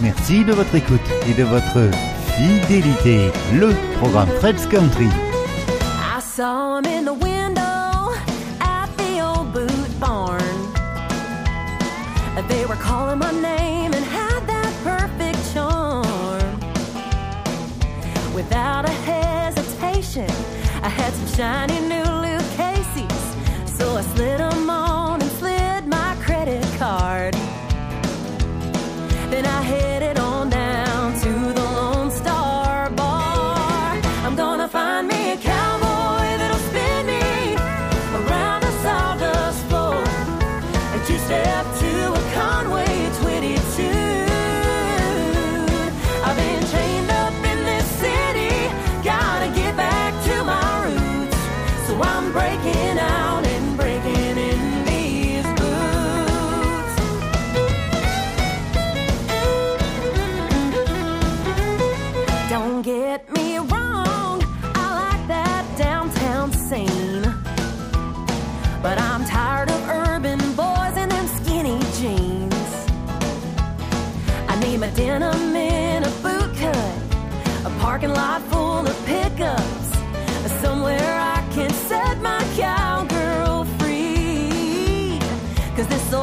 Merci 0.00 0.44
de 0.44 0.52
votre 0.52 0.74
écoute 0.74 1.00
et 1.28 1.34
de 1.34 1.44
votre 1.44 1.90
fidélité. 2.34 3.30
Le 3.52 3.72
programme 3.98 4.28
Fred's 4.40 4.66
Country. 4.66 5.06
I 5.06 6.20
saw 6.20 6.78
him 6.78 6.86
in 6.86 7.04
the 7.04 7.14
window 7.14 8.12
at 8.60 8.88
the 8.96 9.22
old 9.22 9.52
boot 9.52 10.00
barn. 10.00 10.42
They 12.48 12.66
were 12.66 12.78
calling 12.82 13.20
my 13.20 13.30
name 13.30 13.92
and 13.94 14.04
had 14.04 14.44
that 14.48 14.72
perfect 14.82 15.38
charm. 15.54 16.04
Without 18.34 18.86
a 18.86 18.92
hesitation. 19.06 20.53
I 20.84 20.88
had 20.88 21.14
some 21.14 21.26
shiny 21.28 21.80
new 21.80 22.04
Luke 22.04 22.44
Casey's, 22.58 23.78
so 23.78 23.96
I 23.96 24.02
slid 24.02 24.38
them 24.38 24.68
on. 24.68 24.93
Cause 85.76 85.88
this 85.88 86.14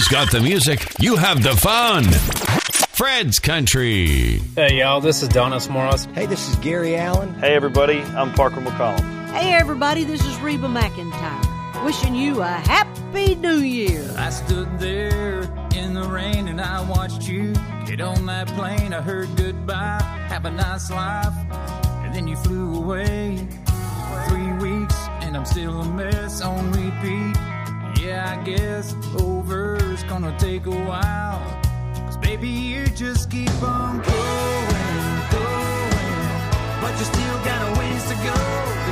He's 0.00 0.08
got 0.08 0.30
the 0.30 0.40
music, 0.40 0.94
you 0.98 1.16
have 1.16 1.42
the 1.42 1.54
fun. 1.54 2.04
Fred's 2.04 3.38
Country. 3.38 4.38
Hey, 4.56 4.78
y'all, 4.78 5.02
this 5.02 5.22
is 5.22 5.28
Donice 5.28 5.68
Morace. 5.68 6.06
Hey, 6.14 6.24
this 6.24 6.48
is 6.48 6.56
Gary 6.56 6.96
Allan. 6.96 7.34
Hey, 7.34 7.54
everybody, 7.54 8.00
I'm 8.00 8.32
Parker 8.32 8.62
McCollum. 8.62 9.28
Hey, 9.32 9.52
everybody, 9.52 10.04
this 10.04 10.24
is 10.24 10.34
Reba 10.38 10.68
McEntire. 10.68 11.84
Wishing 11.84 12.14
you 12.14 12.40
a 12.40 12.46
happy 12.46 13.34
new 13.34 13.58
year. 13.58 14.10
I 14.16 14.30
stood 14.30 14.78
there 14.78 15.42
in 15.76 15.92
the 15.92 16.08
rain 16.08 16.48
and 16.48 16.62
I 16.62 16.80
watched 16.88 17.28
you 17.28 17.52
get 17.84 18.00
on 18.00 18.24
that 18.24 18.48
plane. 18.48 18.94
I 18.94 19.02
heard 19.02 19.28
goodbye, 19.36 20.00
have 20.28 20.46
a 20.46 20.50
nice 20.50 20.90
life, 20.90 21.34
and 22.04 22.14
then 22.14 22.26
you 22.26 22.36
flew 22.36 22.74
away. 22.74 23.46
Three 24.28 24.52
weeks 24.66 24.96
and 25.20 25.36
I'm 25.36 25.44
still 25.44 25.78
a 25.78 25.84
mess 25.84 26.40
on 26.40 26.72
repeat 26.72 27.49
yeah, 28.10 28.36
I 28.36 28.42
guess 28.42 28.96
over 29.20 29.76
is 29.92 30.02
gonna 30.04 30.36
take 30.36 30.66
a 30.66 30.78
while. 30.90 31.40
Cause 31.94 32.16
baby, 32.16 32.48
you 32.48 32.86
just 32.86 33.30
keep 33.30 33.54
on 33.62 33.98
going, 33.98 35.10
going. 35.34 36.26
But 36.82 36.92
you 36.98 37.04
still 37.14 37.38
got 37.50 37.60
a 37.68 37.78
ways 37.78 38.04
to 38.10 38.16
go. 38.26 38.89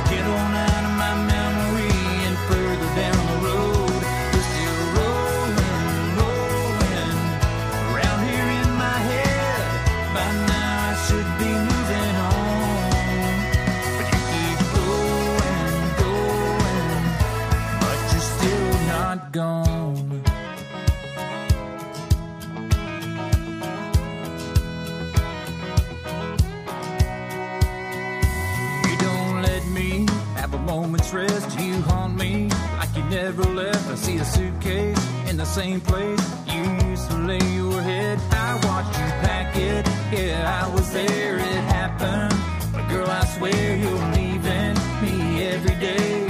house 31.11 31.59
you 31.59 31.73
haunt 31.81 32.15
me 32.15 32.49
like 32.77 32.95
you 32.95 33.03
never 33.05 33.43
left. 33.43 33.89
I 33.89 33.95
see 33.95 34.17
a 34.17 34.25
suitcase 34.25 34.99
in 35.27 35.37
the 35.37 35.45
same 35.45 35.81
place 35.81 36.21
you 36.45 36.61
used 36.87 37.09
to 37.09 37.17
lay 37.17 37.43
your 37.55 37.81
head. 37.81 38.19
I 38.31 38.53
watched 38.67 38.97
you 38.99 39.05
pack 39.25 39.55
it, 39.55 39.87
yeah, 40.11 40.63
I 40.63 40.73
was 40.73 40.91
there, 40.93 41.37
it 41.37 41.63
happened. 41.73 42.33
But 42.73 42.87
girl, 42.89 43.09
I 43.09 43.25
swear 43.25 43.75
you're 43.77 44.05
leaving 44.13 44.75
me 45.01 45.43
every 45.45 45.75
day. 45.75 46.28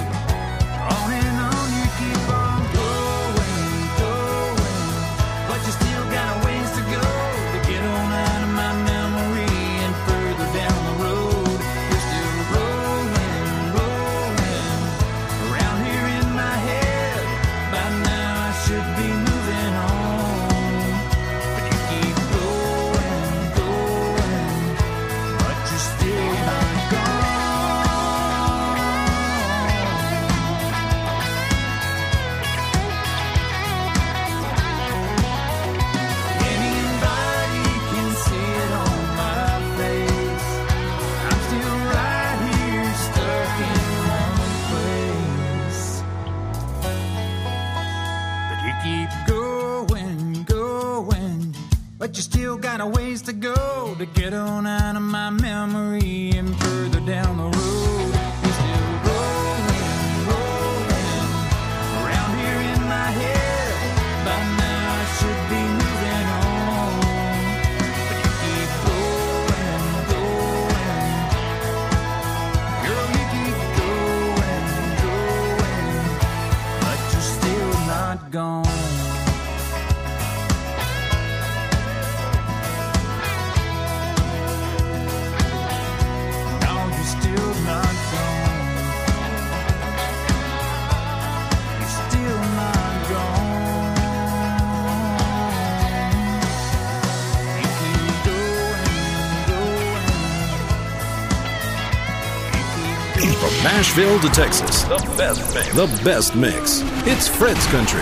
Nashville 104.00 104.20
to 104.22 104.30
Texas, 104.30 104.84
the 104.84 105.14
best 105.18 105.54
mix. 105.54 105.74
The 105.76 106.04
best 106.06 106.36
mix. 106.36 106.82
It's 107.06 107.28
Fred's 107.28 107.66
Country. 107.68 108.02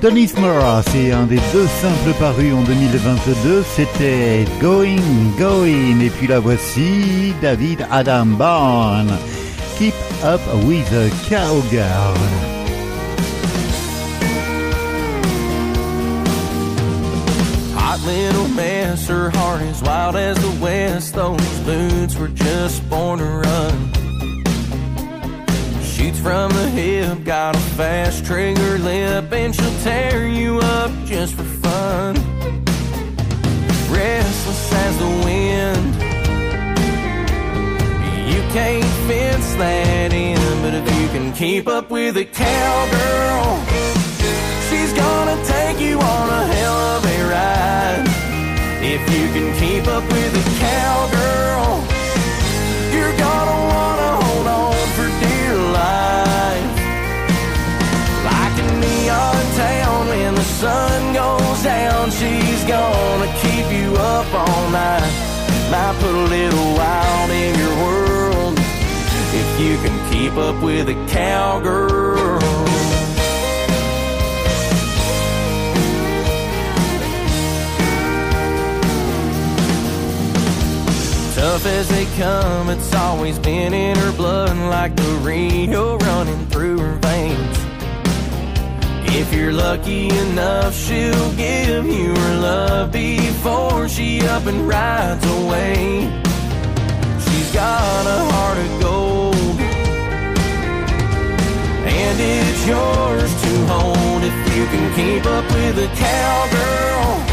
Donis 0.00 0.32
Mora, 0.38 0.80
c'est 0.92 1.10
un 1.10 1.26
des 1.26 1.40
deux 1.52 1.66
simples 1.66 2.14
parus 2.20 2.54
en 2.54 2.62
2022, 2.62 3.64
c'était 3.74 4.44
Going, 4.60 5.00
Going, 5.36 6.00
et 6.00 6.10
puis 6.10 6.28
la 6.28 6.38
voici, 6.38 7.34
David 7.42 7.84
Adam 7.90 8.26
Barn, 8.26 9.08
Keep 9.76 9.94
Up 10.22 10.40
with 10.66 10.86
a 10.92 11.10
Cowgirl. 11.28 12.14
Hot 17.74 17.98
little 18.06 18.48
mess, 18.54 19.08
her 19.08 19.30
heart 19.30 19.62
is 19.62 19.82
wild 19.82 20.14
as 20.14 20.38
the 20.38 20.62
west. 20.62 21.16
Those 21.16 21.40
boots 21.66 22.16
were 22.16 22.28
just 22.28 22.88
born 22.88 23.18
to 23.18 23.24
run. 23.24 23.97
From 26.22 26.50
the 26.52 26.68
hip, 26.68 27.24
got 27.24 27.56
a 27.56 27.60
fast 27.76 28.24
trigger 28.26 28.78
lip, 28.78 29.32
and 29.32 29.54
she'll 29.54 29.80
tear 29.80 30.26
you 30.28 30.58
up 30.58 30.90
just 31.06 31.34
for 31.34 31.44
fun. 31.44 32.16
Restless 33.90 34.72
as 34.72 34.98
the 34.98 35.06
wind, 35.24 35.94
you 38.28 38.42
can't 38.52 38.84
fence 39.08 39.54
that 39.54 40.12
in, 40.12 40.38
but 40.62 40.74
if 40.74 40.84
you 41.00 41.08
can 41.08 41.32
keep 41.32 41.66
up 41.66 41.90
with 41.90 42.16
a 42.18 42.24
cowgirl, 42.26 43.64
she's 44.68 44.92
gonna 44.92 45.42
take 45.46 45.80
you 45.80 45.98
on 45.98 46.28
a 46.28 46.46
hell 46.52 46.78
of 46.96 47.04
a 47.06 47.18
ride. 47.30 48.06
If 48.82 49.00
you 49.14 49.28
can 49.32 49.56
keep 49.58 49.86
up 49.88 50.04
with 50.12 50.34
a 50.36 50.44
cowgirl, 50.60 51.97
sun 60.58 61.14
goes 61.14 61.62
down, 61.62 62.10
she's 62.10 62.64
gonna 62.64 63.30
keep 63.42 63.66
you 63.70 63.94
up 63.94 64.26
all 64.34 64.70
night. 64.70 65.12
Might 65.70 65.96
put 66.00 66.14
a 66.14 66.26
little 66.36 66.74
wild 66.74 67.30
in 67.30 67.54
your 67.62 67.74
world 67.84 68.58
if 68.58 69.48
you 69.60 69.76
can 69.84 69.96
keep 70.10 70.32
up 70.32 70.60
with 70.60 70.88
a 70.88 70.96
cowgirl. 71.06 72.40
Tough 81.36 81.66
as 81.66 81.88
they 81.88 82.06
come, 82.16 82.68
it's 82.70 82.92
always 82.94 83.38
been 83.38 83.72
in 83.72 83.96
her 83.96 84.12
blood 84.12 84.56
like 84.56 84.96
the 84.96 85.12
Rio 85.22 85.98
running 85.98 86.46
through 86.46 86.78
her 86.78 86.96
veins. 86.96 87.57
If 89.10 89.32
you're 89.32 89.52
lucky 89.52 90.08
enough, 90.10 90.74
she'll 90.74 91.32
give 91.32 91.86
you 91.86 92.14
her 92.14 92.36
love 92.40 92.92
before 92.92 93.88
she 93.88 94.20
up 94.26 94.46
and 94.46 94.68
rides 94.68 95.24
away. 95.24 96.10
She's 97.24 97.52
got 97.52 98.06
a 98.06 98.18
heart 98.32 98.58
of 98.58 98.80
gold, 98.80 99.60
and 101.88 102.20
it's 102.20 102.66
yours 102.66 103.32
to 103.42 103.66
hold 103.66 104.22
if 104.22 104.56
you 104.56 104.66
can 104.66 104.94
keep 104.94 105.24
up 105.26 105.44
with 105.52 105.78
a 105.78 105.88
cowgirl. 105.96 107.24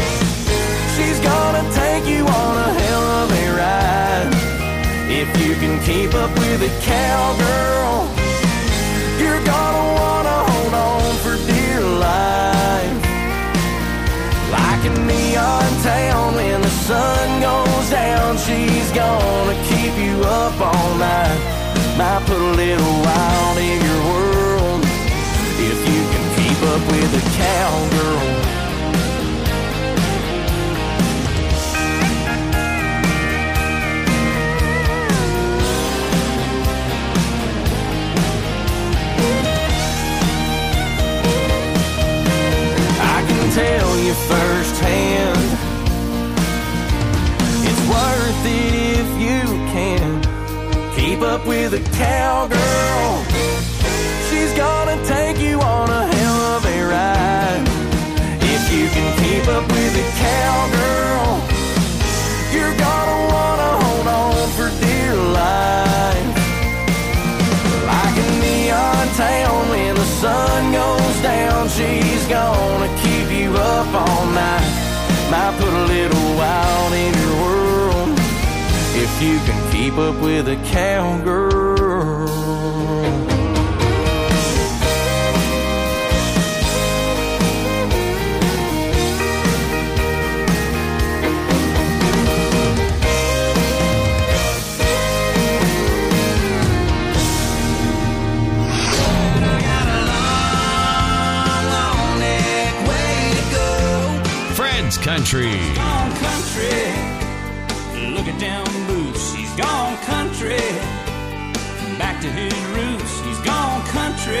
She's 0.96 1.20
gonna 1.20 1.70
take 1.72 2.06
you 2.08 2.26
on 2.26 2.56
a 2.56 2.72
hell 2.80 3.06
of 3.20 3.30
a 3.30 3.46
ride. 3.54 4.32
If 5.08 5.28
you 5.46 5.54
can 5.54 5.78
keep 5.84 6.14
up 6.14 6.32
with 6.38 6.62
a 6.62 6.72
cowgirl, 6.84 8.15
gonna 19.06 19.56
keep 19.70 19.94
you 20.06 20.16
up 20.22 20.60
all 20.60 20.90
night. 20.96 21.40
Might 21.98 22.22
put 22.26 22.40
a 22.40 22.52
little 22.62 22.96
wild 23.06 23.58
in 23.58 23.78
your 23.88 24.00
world 24.10 24.82
if 25.70 25.78
you 25.92 26.00
can 26.12 26.24
keep 26.38 26.58
up 26.72 26.82
with 26.92 27.20
a 27.20 27.24
cowgirl. 27.40 28.24
I 43.14 43.18
can 43.28 43.44
tell 43.52 43.90
you 44.04 44.14
firsthand. 44.28 44.65
Keep 51.16 51.24
up 51.24 51.46
with 51.46 51.72
a 51.72 51.80
cowgirl. 51.96 53.24
She's 54.28 54.52
gonna 54.52 55.02
take 55.06 55.38
you 55.40 55.58
on 55.60 55.88
a 55.88 56.06
hell 56.14 56.40
of 56.56 56.64
a 56.66 56.82
ride. 56.84 57.64
If 58.42 58.62
you 58.74 58.86
can 58.88 59.08
keep 59.22 59.48
up 59.48 59.64
with 59.66 59.94
a 59.96 60.06
cowgirl, 60.20 61.40
you're 62.52 62.76
gonna 62.76 63.18
wanna 63.32 63.70
hold 63.82 64.06
on 64.06 64.48
for 64.56 64.68
dear 64.84 65.14
life. 65.14 66.36
Like 67.92 68.16
a 68.24 68.28
neon 68.42 69.06
town 69.16 69.68
when 69.70 69.94
the 69.94 70.08
sun 70.20 70.72
goes 70.72 71.16
down, 71.22 71.68
she's 71.70 72.26
gonna 72.28 72.90
keep 73.02 73.28
you 73.40 73.54
up 73.56 73.88
all 73.94 74.26
night. 74.26 74.72
Might 75.30 75.54
put 75.58 75.72
a 75.72 75.84
little 75.86 76.28
wild 76.36 76.92
in 76.92 77.12
your 77.22 77.36
world 77.42 78.20
if 78.98 79.22
you 79.22 79.38
can 79.46 79.55
up 79.98 80.20
with 80.20 80.48
a 80.48 80.56
cowgirl. 80.56 82.26
Fred's 104.54 104.98
Country. 104.98 107.25
Look 108.16 108.28
at 108.28 108.40
them 108.40 108.64
boots, 108.86 109.34
he's 109.34 109.54
gone 109.56 109.94
country. 109.98 110.56
Back 111.98 112.22
to 112.22 112.28
his 112.28 112.54
roots, 112.74 113.20
he's 113.20 113.38
gone 113.40 113.82
country. 113.88 114.40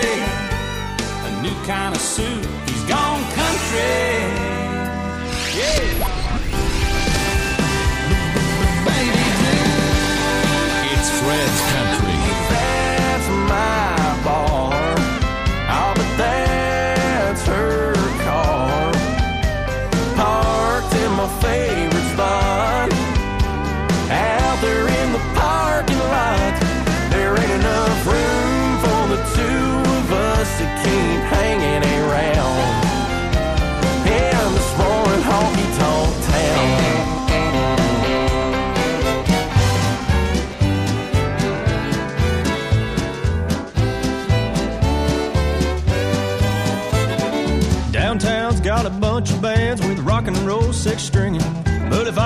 A 1.28 1.42
new 1.42 1.54
kind 1.66 1.94
of 1.94 2.00
suit, 2.00 2.46
he's 2.66 2.84
gone 2.84 3.22
country. 3.34 4.16
Yeah. 5.58 6.15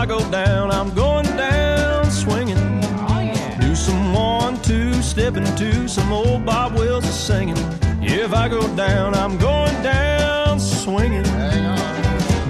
I 0.00 0.06
go 0.06 0.30
down, 0.30 0.70
I'm 0.70 0.94
going 0.94 1.26
down 1.36 2.10
swinging. 2.10 2.56
Oh, 2.56 3.20
yeah. 3.20 3.60
Do 3.60 3.74
some 3.74 4.14
one, 4.14 4.56
two, 4.62 4.94
stepping 5.02 5.44
to 5.56 5.88
some 5.88 6.10
old 6.10 6.46
Bob 6.46 6.72
Wills 6.72 7.04
is 7.04 7.14
singing. 7.14 7.58
If 8.00 8.32
I 8.32 8.48
go 8.48 8.62
down, 8.76 9.14
I'm 9.14 9.36
going 9.36 9.74
down 9.82 10.58
swinging. 10.58 11.24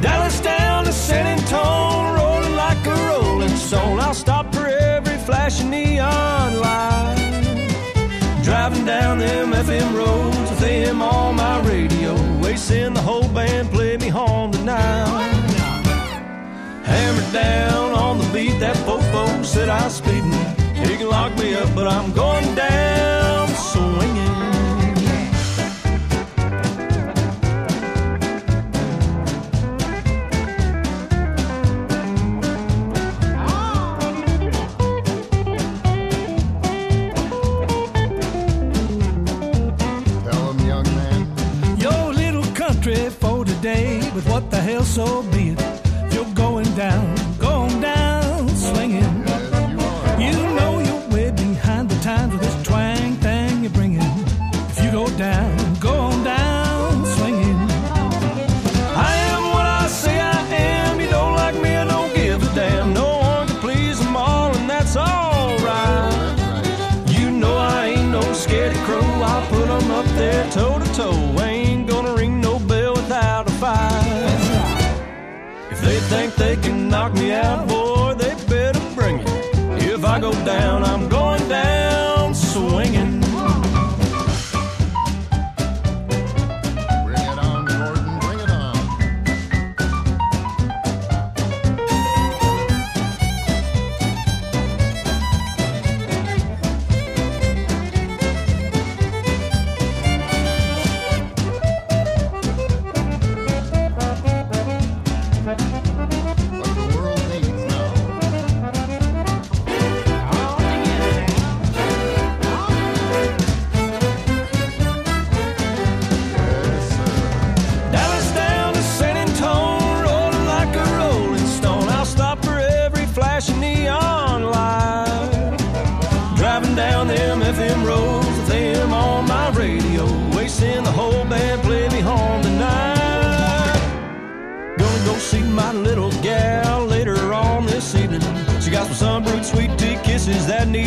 Dallas 0.00 0.40
down 0.40 0.84
to 0.84 0.92
San 0.92 1.26
Antonio, 1.26 2.14
rolling 2.14 2.54
like 2.54 2.86
a 2.86 2.94
rolling 3.08 3.56
stone. 3.56 3.98
I'll 3.98 4.14
stop 4.14 4.54
for 4.54 4.68
every 4.68 5.18
flashing 5.18 5.70
neon 5.70 6.60
light. 6.60 7.16
Driving 8.44 8.84
down 8.84 9.18
them 9.18 9.50
FM 9.54 9.92
rolls 9.98 10.50
with 10.50 10.62
AM 10.62 11.02
on 11.02 11.34
my 11.34 11.60
radio. 11.62 12.14
Wasting 12.40 12.94
the 12.94 13.02
whole 13.02 13.28
band, 13.30 13.72
play 13.72 13.96
me 13.96 14.06
home 14.06 14.52
tonight. 14.52 15.49
Down 17.32 17.92
on 17.92 18.18
the 18.18 18.28
beat, 18.32 18.58
that 18.58 18.74
fofo 18.84 19.44
said 19.44 19.68
I 19.68 19.84
was 19.84 19.94
speeding. 19.94 20.32
He 20.74 20.96
can 20.96 21.08
lock 21.08 21.32
me 21.38 21.54
up, 21.54 21.72
but 21.76 21.86
I'm 21.86 22.12
going 22.12 22.54
down 22.56 23.46
swinging. 23.70 24.36
Tell 40.24 40.52
him, 40.52 40.58
young 40.66 40.88
man. 40.96 41.20
Your 41.78 42.12
little 42.12 42.48
country 42.54 43.08
for 43.08 43.44
today, 43.44 44.00
but 44.12 44.24
what 44.26 44.50
the 44.50 44.60
hell, 44.60 44.82
so 44.82 45.22
be 45.30 45.39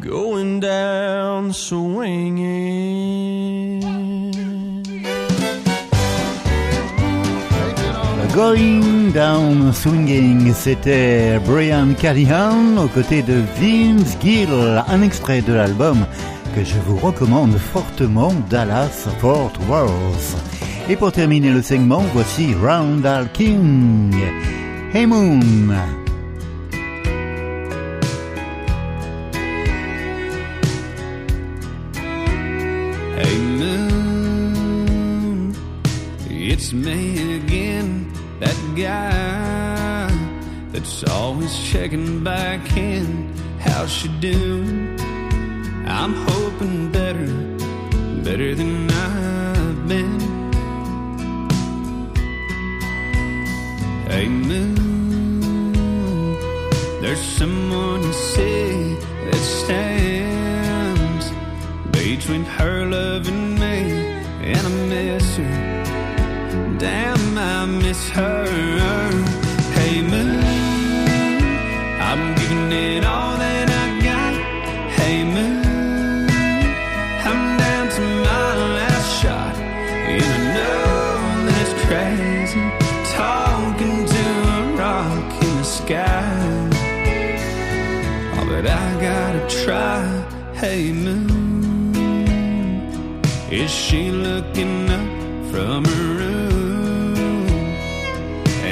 going 0.00 0.60
down 0.60 1.52
swinging. 1.52 3.33
Going 8.34 9.12
Down 9.12 9.72
Swinging, 9.72 10.52
c'était 10.54 11.38
Brian 11.46 11.94
Callahan 11.94 12.78
aux 12.82 12.88
côtés 12.88 13.22
de 13.22 13.42
Vince 13.60 14.16
Gill, 14.20 14.48
un 14.88 15.02
extrait 15.02 15.40
de 15.40 15.52
l'album 15.52 16.04
que 16.52 16.64
je 16.64 16.74
vous 16.84 16.96
recommande 16.96 17.56
fortement, 17.56 18.32
Dallas 18.50 19.06
Fort 19.20 19.52
Worth. 19.68 20.36
Et 20.88 20.96
pour 20.96 21.12
terminer 21.12 21.50
le 21.50 21.62
segment, 21.62 22.02
voici 22.12 22.54
Roundal 22.54 23.30
King, 23.32 24.12
Hey 24.92 25.06
Moon. 25.06 26.03
Always 41.10 41.56
checking 41.70 42.22
back 42.22 42.76
in. 42.76 43.32
How's 43.58 43.90
she 43.90 44.08
doing? 44.20 44.98
I'm 45.86 46.14
hoping 46.14 46.90
better, 46.92 47.26
better 48.22 48.54
than 48.54 48.90
I've 48.90 49.88
been. 49.88 50.20
Hey 54.08 54.28
moon, 54.28 55.72
there's 57.00 57.20
someone 57.20 58.02
you 58.02 58.12
see 58.12 58.96
that 59.24 59.42
stands 59.60 61.32
between 61.90 62.44
her 62.44 62.86
love 62.86 63.28
and 63.28 63.58
me, 63.58 63.92
and 64.52 64.66
I 64.66 64.70
miss 64.88 65.36
her. 65.36 66.76
Damn, 66.78 67.38
I 67.38 67.66
miss 67.66 68.08
her. 68.10 69.13
Try. 89.64 90.04
Hey 90.54 90.92
moon. 90.92 91.94
Is 93.50 93.70
she 93.70 94.10
looking 94.10 94.90
up 94.90 95.10
from 95.50 95.84
her 95.86 96.08
room 96.20 97.46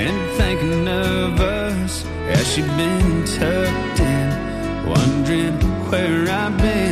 and 0.00 0.16
thinking 0.38 0.86
of 0.88 1.40
us? 1.40 2.02
Has 2.30 2.46
she 2.52 2.62
been 2.80 3.24
tucked 3.24 4.00
in, 4.00 4.28
wondering 4.94 5.58
where 5.88 6.28
I've 6.42 6.56
been, 6.58 6.91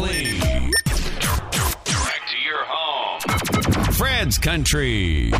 Weekly. 0.00 0.38
Back 0.84 2.22
to 2.30 2.38
your 2.44 2.64
home. 2.64 3.20
Fred's 3.94 4.38
Country. 4.38 5.30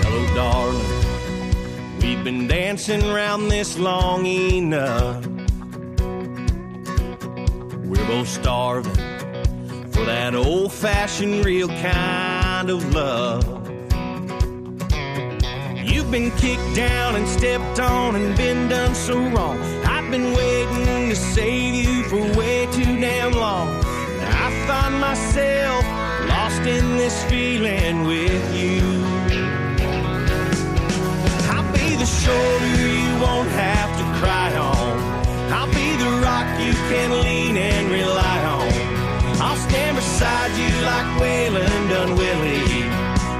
Hello, 0.00 0.34
darling. 0.34 2.00
We've 2.00 2.24
been 2.24 2.46
dancing 2.48 3.02
around 3.04 3.48
this 3.48 3.78
long 3.78 4.24
enough. 4.24 5.26
We're 7.84 8.06
both 8.06 8.28
starving 8.28 8.94
for 9.92 10.04
that 10.06 10.34
old 10.34 10.72
fashioned, 10.72 11.44
real 11.44 11.68
kind 11.68 12.70
of 12.70 12.94
love. 12.94 13.53
You've 16.04 16.12
been 16.12 16.30
kicked 16.32 16.76
down 16.76 17.16
and 17.16 17.26
stepped 17.26 17.80
on 17.80 18.14
and 18.14 18.36
been 18.36 18.68
done 18.68 18.94
so 18.94 19.16
wrong. 19.30 19.58
I've 19.86 20.10
been 20.10 20.34
waiting 20.34 21.08
to 21.08 21.16
save 21.16 21.74
you 21.74 22.04
for 22.04 22.20
way 22.38 22.66
too 22.66 23.00
damn 23.00 23.32
long. 23.32 23.68
I 24.20 24.50
find 24.68 25.00
myself 25.00 25.82
lost 26.28 26.60
in 26.60 26.98
this 26.98 27.24
feeling 27.24 28.04
with 28.04 28.44
you. 28.54 28.82
I'll 31.54 31.72
be 31.72 31.96
the 31.96 32.04
shoulder 32.04 32.86
you 32.86 33.08
won't 33.24 33.48
have 33.48 33.90
to 33.96 34.04
cry 34.20 34.54
on. 34.58 34.98
I'll 35.54 35.72
be 35.72 35.96
the 35.96 36.10
rock 36.20 36.46
you 36.60 36.74
can 36.92 37.22
lean 37.22 37.56
and 37.56 37.90
rely 37.90 38.38
on. 38.44 39.40
I'll 39.40 39.56
stand 39.56 39.96
beside 39.96 40.52
you 40.58 40.68
like 40.84 41.08
Waylon 41.18 41.88
done 41.88 42.14
Willie 42.14 42.82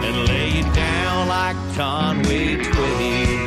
and 0.06 0.28
lay 0.28 0.48
you 0.48 0.62
down 0.72 0.83
like 1.26 1.56
Conway 1.74 2.56
Twitty. 2.56 3.44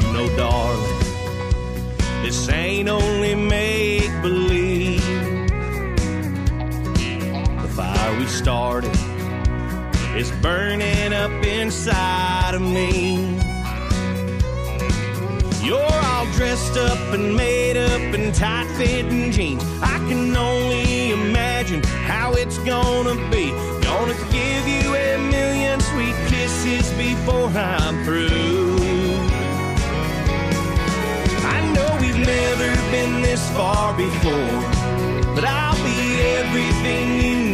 You 0.00 0.12
know, 0.12 0.36
darling, 0.36 0.98
this 2.22 2.48
ain't 2.48 2.88
only 2.88 3.34
make 3.34 4.10
believe. 4.22 5.02
The 7.62 7.68
fire 7.74 8.18
we 8.18 8.26
started 8.26 8.96
is 10.16 10.30
burning 10.42 11.12
up 11.12 11.30
inside 11.44 12.54
of 12.54 12.62
me. 12.62 13.47
You're 15.68 15.76
all 15.76 16.24
dressed 16.32 16.78
up 16.78 17.12
and 17.12 17.36
made 17.36 17.76
up 17.76 18.00
in 18.14 18.32
tight 18.32 18.66
fitting 18.78 19.30
jeans. 19.30 19.62
I 19.82 19.98
can 20.08 20.34
only 20.34 21.10
imagine 21.10 21.82
how 21.82 22.32
it's 22.32 22.56
gonna 22.60 23.16
be. 23.28 23.50
Gonna 23.82 24.16
give 24.32 24.66
you 24.66 24.94
a 24.94 25.18
million 25.30 25.78
sweet 25.80 26.16
kisses 26.28 26.90
before 26.92 27.50
I'm 27.50 28.02
through. 28.06 28.78
I 31.54 31.58
know 31.74 31.98
we've 32.00 32.16
never 32.16 32.70
been 32.90 33.20
this 33.20 33.46
far 33.50 33.94
before, 33.94 34.62
but 35.34 35.44
I'll 35.44 35.76
be 35.84 36.00
everything 36.38 37.20
you 37.20 37.47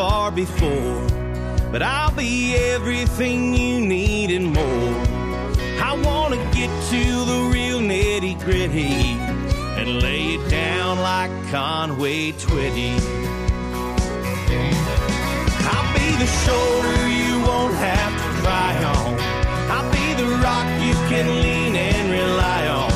far 0.00 0.30
before, 0.30 1.06
but 1.70 1.82
I'll 1.82 2.16
be 2.16 2.54
everything 2.54 3.52
you 3.52 3.82
need 3.82 4.30
and 4.30 4.46
more. 4.46 4.94
I 5.88 5.92
wanna 6.02 6.40
get 6.54 6.70
to 6.92 7.02
the 7.30 7.50
real 7.52 7.80
nitty 7.80 8.42
gritty 8.42 8.94
and 9.78 10.00
lay 10.00 10.36
it 10.36 10.48
down 10.48 11.00
like 11.00 11.30
Conway 11.50 12.32
Twitty. 12.32 12.94
I'll 15.70 15.90
be 15.92 16.08
the 16.24 16.30
shoulder 16.44 16.98
you 17.20 17.32
won't 17.48 17.74
have 17.74 18.12
to 18.22 18.28
cry 18.40 18.72
on. 18.96 19.10
I'll 19.74 19.90
be 19.92 20.06
the 20.22 20.30
rock 20.46 20.68
you 20.86 20.94
can 21.10 21.26
lean 21.42 21.76
and 21.76 22.10
rely 22.10 22.62
on. 22.68 22.92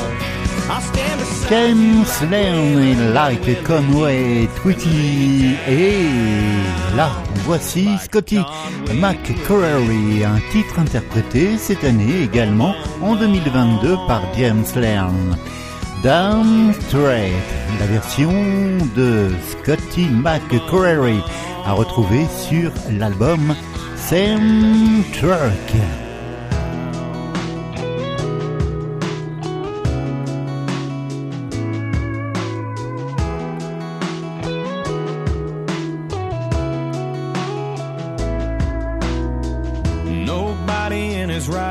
I'll 0.71 0.81
stand 0.81 1.24
James 1.49 2.05
Lane 2.31 3.13
Like 3.13 3.63
Conway 3.63 4.47
Twitty. 4.55 5.55
Et 5.67 6.07
là 6.95 7.09
voici 7.45 7.87
Scotty 8.03 8.39
McCreery 8.95 10.23
un 10.23 10.39
titre 10.51 10.79
interprété 10.79 11.57
cette 11.57 11.83
année 11.83 12.23
également 12.23 12.73
en 13.01 13.15
2022 13.15 13.95
par 14.07 14.23
James 14.35 14.65
Lane 14.75 15.37
Down 16.01 16.73
Straight 16.73 17.33
la 17.79 17.85
version 17.85 18.31
de 18.95 19.29
Scotty 19.51 20.07
McCreery 20.09 21.21
à 21.65 21.73
retrouver 21.73 22.25
sur 22.49 22.71
l'album 22.97 23.55
Same 23.95 25.03
Truck 25.13 26.04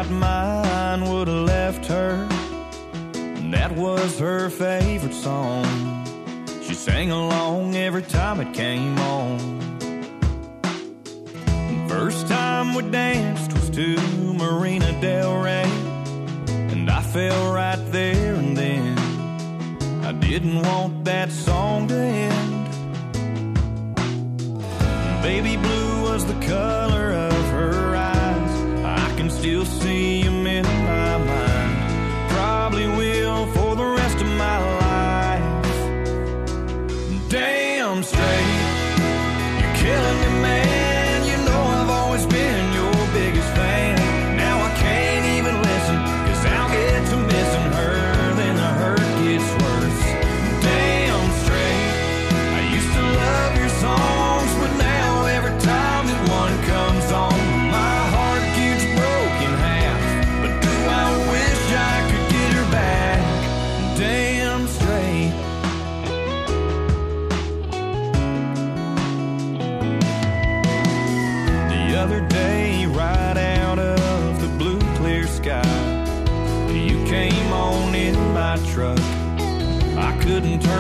right 0.05 0.19
mind 0.19 1.11
would 1.11 1.29
have 1.29 1.47
left 1.47 1.87
her. 1.87 2.29
And 3.15 3.53
That 3.53 3.73
was 3.73 4.19
her 4.19 4.51
favorite 4.51 5.15
song. 5.15 5.65
She 6.63 6.75
sang 6.75 7.11
along 7.11 7.77
every 7.77 8.03
time 8.03 8.41
it 8.41 8.53
came 8.55 8.99
on. 8.99 9.39
First 11.89 12.27
time 12.27 12.75
we 12.75 12.91
danced 12.91 13.53
was 13.53 13.71
to 13.71 13.97
Marina 14.35 14.99
Del 15.01 15.43
Rey. 15.43 15.71
And 16.73 16.91
I 16.91 17.01
fell 17.03 17.53
right 17.53 17.83
there 17.93 18.35
and 18.35 18.57
then. 18.57 18.99
I 20.05 20.13
didn't 20.13 20.63
want 20.63 21.05
that 21.05 21.31
song 21.31 21.89
to 21.89 21.95
end. 21.95 22.65
Baby 25.23 25.57
blue 25.57 26.03
was 26.03 26.27
the 26.27 26.39
color 26.47 26.84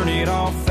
turn 0.05 0.13
it 0.13 0.29
off 0.29 0.64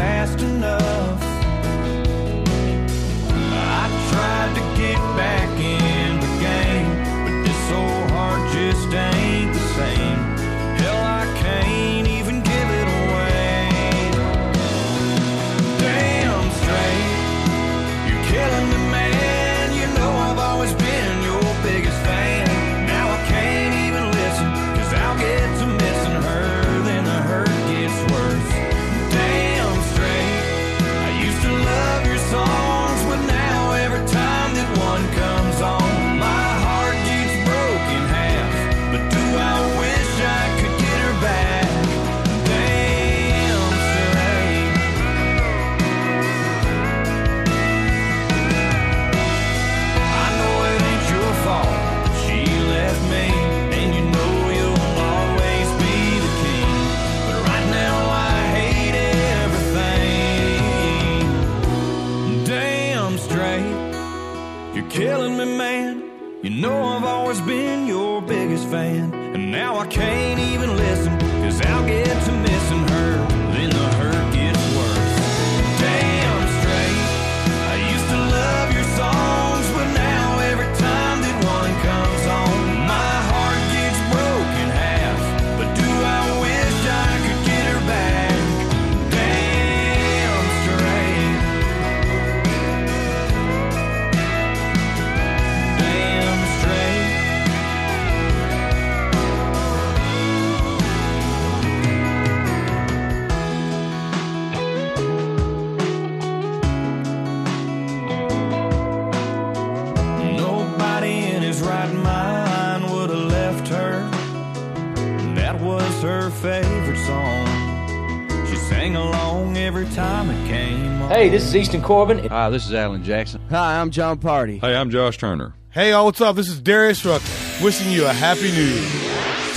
is 121.54 121.62
Easton 121.62 121.82
Corbin. 121.82 122.28
Hi, 122.30 122.50
this 122.50 122.66
is 122.66 122.74
Alan 122.74 123.04
Jackson. 123.04 123.42
Hi, 123.50 123.80
I'm 123.80 123.92
Jon 123.92 124.18
Pardi. 124.18 124.60
Hey, 124.60 124.76
I'm 124.76 124.90
Josh 124.90 125.18
Turner. 125.18 125.54
Hey, 125.70 125.92
y'all, 125.92 126.06
what's 126.06 126.22
up? 126.22 126.36
This 126.36 126.50
is 126.50 126.60
Darius 126.60 127.06
Rucker. 127.06 127.26
Wishing 127.62 127.92
you 127.92 128.06
a 128.06 128.14
happy 128.14 128.52
new 128.52 128.64
year. 128.64 128.82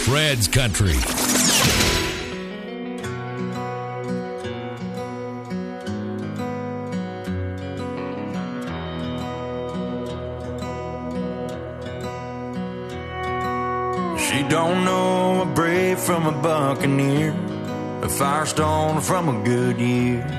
Fred's 0.05 0.49
Country. 0.49 0.93
She 14.19 14.43
don't 14.49 14.85
know 14.85 15.43
a 15.43 15.47
brave 15.47 15.99
from 15.99 16.27
a 16.27 16.43
buccaneer, 16.43 17.31
a 18.03 18.09
firestone 18.09 19.01
from 19.01 19.29
a 19.29 19.45
Goodyear, 19.45 20.36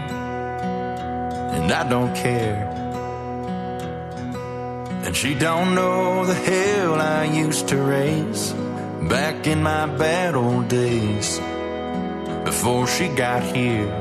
and 1.68 1.74
I 1.74 1.90
don't 1.90 2.16
care. 2.16 2.64
And 5.06 5.14
she 5.14 5.36
don't 5.36 5.76
know 5.76 6.26
the 6.26 6.34
hell 6.34 6.96
I 6.96 7.26
used 7.26 7.68
to 7.68 7.78
raise 7.78 8.54
back 9.10 9.48
in 9.48 9.62
my 9.64 9.86
bad 9.86 10.36
old 10.36 10.70
days 10.70 11.40
before 12.46 12.88
she 12.88 13.10
got 13.10 13.44
here. 13.44 13.92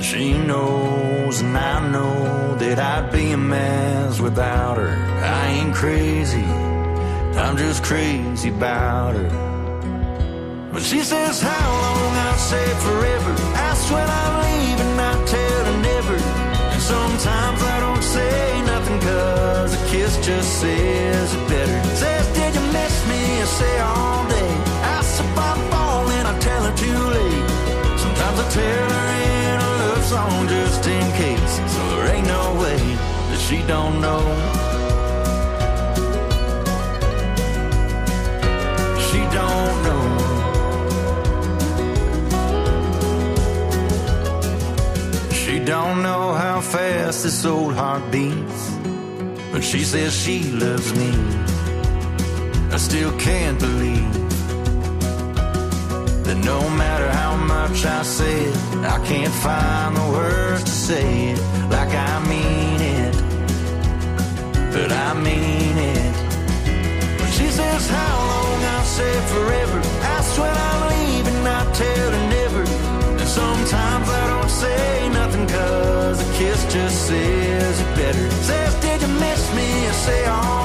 She 0.00 0.36
knows 0.36 1.40
and 1.40 1.56
I 1.56 1.90
know 1.92 2.56
that 2.56 2.80
I'd 2.80 3.12
be 3.12 3.30
a 3.30 3.36
mess 3.36 4.20
without 4.20 4.78
her. 4.78 4.94
I 5.22 5.46
ain't 5.58 5.74
crazy. 5.76 6.48
I'm 7.42 7.56
just 7.56 7.84
crazy 7.84 8.48
about 8.48 9.14
her. 9.14 9.46
But 10.72 10.82
she 10.82 11.00
says 11.00 11.40
how 11.40 11.70
long 11.84 12.14
I 12.30 12.36
say 12.36 12.66
forever. 12.86 13.32
Ask 13.54 13.92
when 13.92 14.08
I'm 14.08 14.34
leaving, 14.44 14.95
sometimes 16.86 17.60
I 17.62 17.80
don't 17.80 18.02
say 18.02 18.62
nothing 18.62 19.00
cause 19.00 19.74
a 19.74 19.82
kiss 19.90 20.12
just 20.24 20.60
says 20.60 21.34
it 21.34 21.48
better. 21.48 21.78
Says, 22.02 22.26
did 22.38 22.54
you 22.54 22.64
miss 22.78 22.94
me? 23.10 23.20
I 23.42 23.46
say 23.60 23.74
all 23.80 24.22
day. 24.28 24.52
I 24.92 24.98
if 25.24 25.38
I'm 25.48 25.60
falling, 25.72 26.24
I 26.32 26.34
tell 26.38 26.62
her 26.68 26.76
too 26.84 27.00
late. 27.16 27.46
Sometimes 28.04 28.38
I 28.44 28.46
tell 28.58 28.88
her 28.96 29.08
in 29.34 29.56
a 29.68 29.70
love 29.82 30.04
song 30.12 30.48
just 30.48 30.86
in 30.86 31.06
case. 31.22 31.54
So 31.74 31.80
there 31.90 32.06
ain't 32.14 32.28
no 32.36 32.44
way 32.62 32.80
that 33.30 33.40
she 33.46 33.58
don't 33.74 33.96
know. 34.06 34.22
She 39.08 39.20
don't 39.38 39.76
know. 39.86 40.04
She 45.32 45.54
don't 45.72 46.02
know 46.02 46.25
fast 47.06 47.22
this 47.22 47.44
old 47.44 47.72
heart 47.72 48.02
beats, 48.10 48.62
but 49.52 49.62
she 49.62 49.84
says 49.84 50.12
she 50.12 50.42
loves 50.50 50.92
me. 51.00 51.10
I 52.74 52.78
still 52.78 53.12
can't 53.16 53.58
believe 53.60 54.12
that 56.26 56.38
no 56.52 56.68
matter 56.70 57.08
how 57.08 57.36
much 57.36 57.84
I 57.84 58.02
say 58.02 58.36
it, 58.46 58.56
I 58.94 58.98
can't 59.06 59.34
find 59.46 59.96
the 59.96 60.06
words 60.18 60.64
to 60.64 60.70
say 60.70 61.30
it 61.30 61.40
like 61.70 61.92
I 62.10 62.14
mean 62.32 62.80
it. 62.98 63.14
But 64.72 64.90
I 64.90 65.14
mean 65.14 65.65
just 76.76 77.06
says 77.06 77.80
it 77.80 77.96
better. 77.96 78.30
Says, 78.42 78.74
did 78.82 79.00
you 79.00 79.08
miss 79.08 79.42
me? 79.54 79.68
I 79.88 79.92
say 79.92 80.24
all 80.26 80.55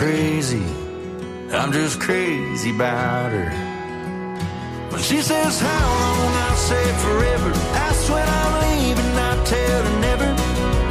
crazy, 0.00 0.64
I'm 1.52 1.72
just 1.72 2.00
crazy 2.00 2.70
about 2.70 3.32
her. 3.32 3.50
When 4.88 5.02
she 5.02 5.20
says 5.20 5.60
how 5.60 5.88
long, 6.00 6.32
I 6.48 6.54
say 6.54 6.86
forever. 7.04 7.50
Ask 7.86 8.08
when 8.08 8.26
I'm 8.40 8.52
leaving, 8.64 9.12
I 9.28 9.32
tell 9.44 9.82
her 9.88 10.00
never. 10.00 10.30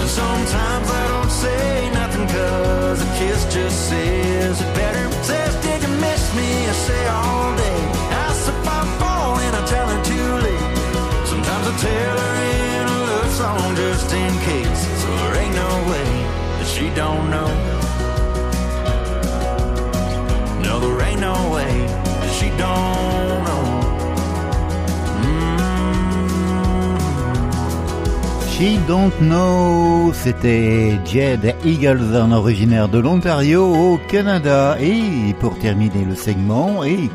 And 0.01 0.09
sometimes 0.21 0.87
I 1.01 1.03
don't 1.13 1.31
say 1.43 1.89
nothing 1.91 2.27
cause 2.27 3.01
a 3.01 3.09
kiss 3.17 3.51
just 3.51 3.89
says 3.89 4.61
it 4.61 4.71
better. 4.75 5.05
Says, 5.23 5.55
did 5.65 5.81
you 5.81 5.93
miss 6.05 6.23
me? 6.35 6.49
I 6.69 6.75
say 6.87 7.03
all 7.07 7.57
day. 7.57 7.79
Ask 8.27 8.47
if 8.47 8.67
I'm 8.77 8.89
and 9.45 9.55
I 9.55 9.65
tell 9.73 9.87
her 9.89 10.01
too 10.11 10.29
late. 10.45 10.65
Sometimes 11.25 11.65
I 11.71 11.75
tell 11.87 12.15
her 12.25 12.35
in 12.61 12.85
a 12.93 12.99
love 13.09 13.31
song 13.41 13.75
just 13.75 14.13
in 14.13 14.33
case. 14.49 14.81
So 15.01 15.07
there 15.17 15.35
ain't 15.41 15.55
no 15.55 15.71
way 15.89 16.09
that 16.57 16.67
she 16.67 16.85
don't 16.93 17.31
know. 17.31 17.78
She 22.39 22.49
don't 22.51 23.43
know. 23.45 23.69
She 28.51 28.77
Don't 28.87 29.13
Know, 29.21 30.11
c'était 30.13 30.99
Jed 31.05 31.55
Eagleson, 31.63 32.31
originaire 32.33 32.89
de 32.89 32.99
l'Ontario 32.99 33.63
au 33.65 33.97
Canada. 34.09 34.77
Et 34.81 35.33
pour 35.39 35.57
terminer 35.59 36.03
le 36.05 36.15
segment 36.15 36.83
et 36.83 37.09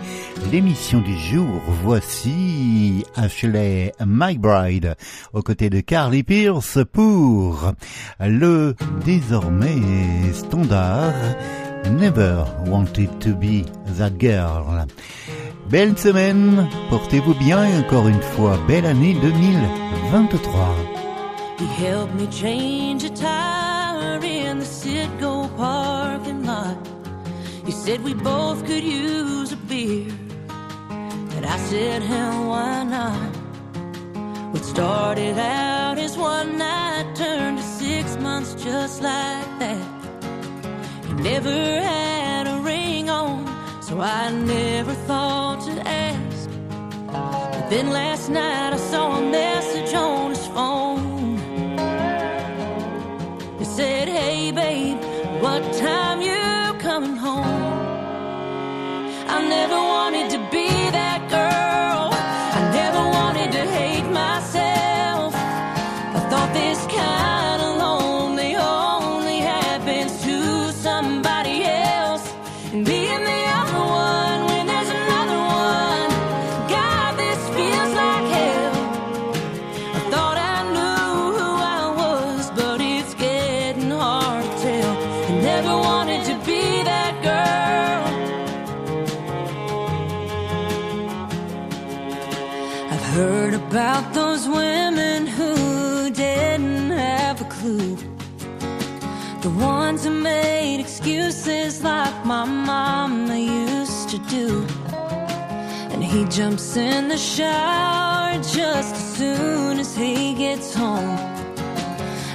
l'émission 0.50 1.00
du 1.00 1.16
jour, 1.18 1.60
voici 1.82 3.04
Ashley 3.14 3.92
McBride 4.04 4.94
aux 5.34 5.42
côtés 5.42 5.68
de 5.68 5.80
Carly 5.80 6.22
Pierce 6.22 6.78
pour 6.92 7.72
le 8.20 8.74
désormais 9.04 10.32
standard 10.32 11.12
Never 11.90 12.44
Wanted 12.66 13.20
to 13.20 13.34
Be 13.34 13.64
That 13.98 14.18
Girl. 14.18 14.86
Belle 15.68 15.96
semaine, 15.96 16.68
portez-vous 16.90 17.34
bien 17.34 17.64
et 17.64 17.78
encore 17.78 18.08
une 18.08 18.22
fois, 18.22 18.58
belle 18.66 18.86
année 18.86 19.14
2023. 19.20 20.76
He 21.58 21.66
helped 21.66 22.14
me 22.14 22.26
change 22.26 23.04
a 23.04 23.10
tire 23.10 24.20
in 24.22 24.58
the 24.58 24.64
Citgo 24.64 25.48
parking 25.56 26.44
lot. 26.44 26.76
He 27.64 27.72
said 27.72 28.02
we 28.02 28.12
both 28.14 28.66
could 28.66 28.84
use 28.84 29.52
a 29.52 29.56
beer. 29.56 30.12
And 31.36 31.46
I 31.46 31.56
said, 31.58 32.02
hell, 32.02 32.48
why 32.48 32.84
not? 32.84 33.36
What 34.52 34.64
started 34.64 35.38
out 35.38 35.98
as 35.98 36.16
one 36.16 36.58
night 36.58 37.14
turned 37.14 37.58
to 37.58 37.64
six 37.64 38.16
months 38.18 38.54
just 38.54 39.02
like 39.02 39.58
that. 39.60 39.93
never 41.22 41.80
had 41.80 42.46
a 42.46 42.58
ring 42.60 43.08
on, 43.08 43.46
so 43.82 44.00
I 44.00 44.30
never 44.30 44.94
thought 45.06 45.64
to 45.66 45.88
ask. 45.88 46.48
But 47.06 47.70
then 47.70 47.90
last 47.90 48.28
night 48.28 48.72
I 48.72 48.76
saw 48.76 49.18
a 49.18 49.22
message 49.22 49.94
on 49.94 50.30
his 50.30 50.46
phone. 50.48 51.38
It 53.60 53.66
said, 53.66 54.08
Hey 54.08 54.50
babe, 54.50 54.98
what 55.42 55.62
time 55.74 56.20
you 56.20 56.78
coming 56.80 57.16
home? 57.16 57.44
I 59.28 59.46
never 59.48 59.76
wanted 59.76 60.30
to 60.30 60.38
be. 60.50 60.63
dances 101.44 101.82
like 101.82 102.24
my 102.24 102.44
mama 102.44 103.36
used 103.38 104.08
to 104.08 104.18
do. 104.18 104.66
And 105.92 106.02
he 106.02 106.24
jumps 106.24 106.76
in 106.76 107.08
the 107.08 107.16
shower 107.16 108.34
just 108.38 108.94
as 108.94 109.16
soon 109.16 109.78
as 109.78 109.96
he 109.96 110.34
gets 110.34 110.74
home. 110.74 111.18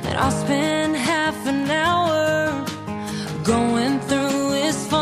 And 0.06 0.18
I'll 0.18 0.32
spend 0.32 0.96
half 0.96 1.36
an 1.48 1.70
hour 1.70 2.66
going 3.44 4.00
through 4.02 4.52
his 4.52 4.88
phone. 4.88 4.99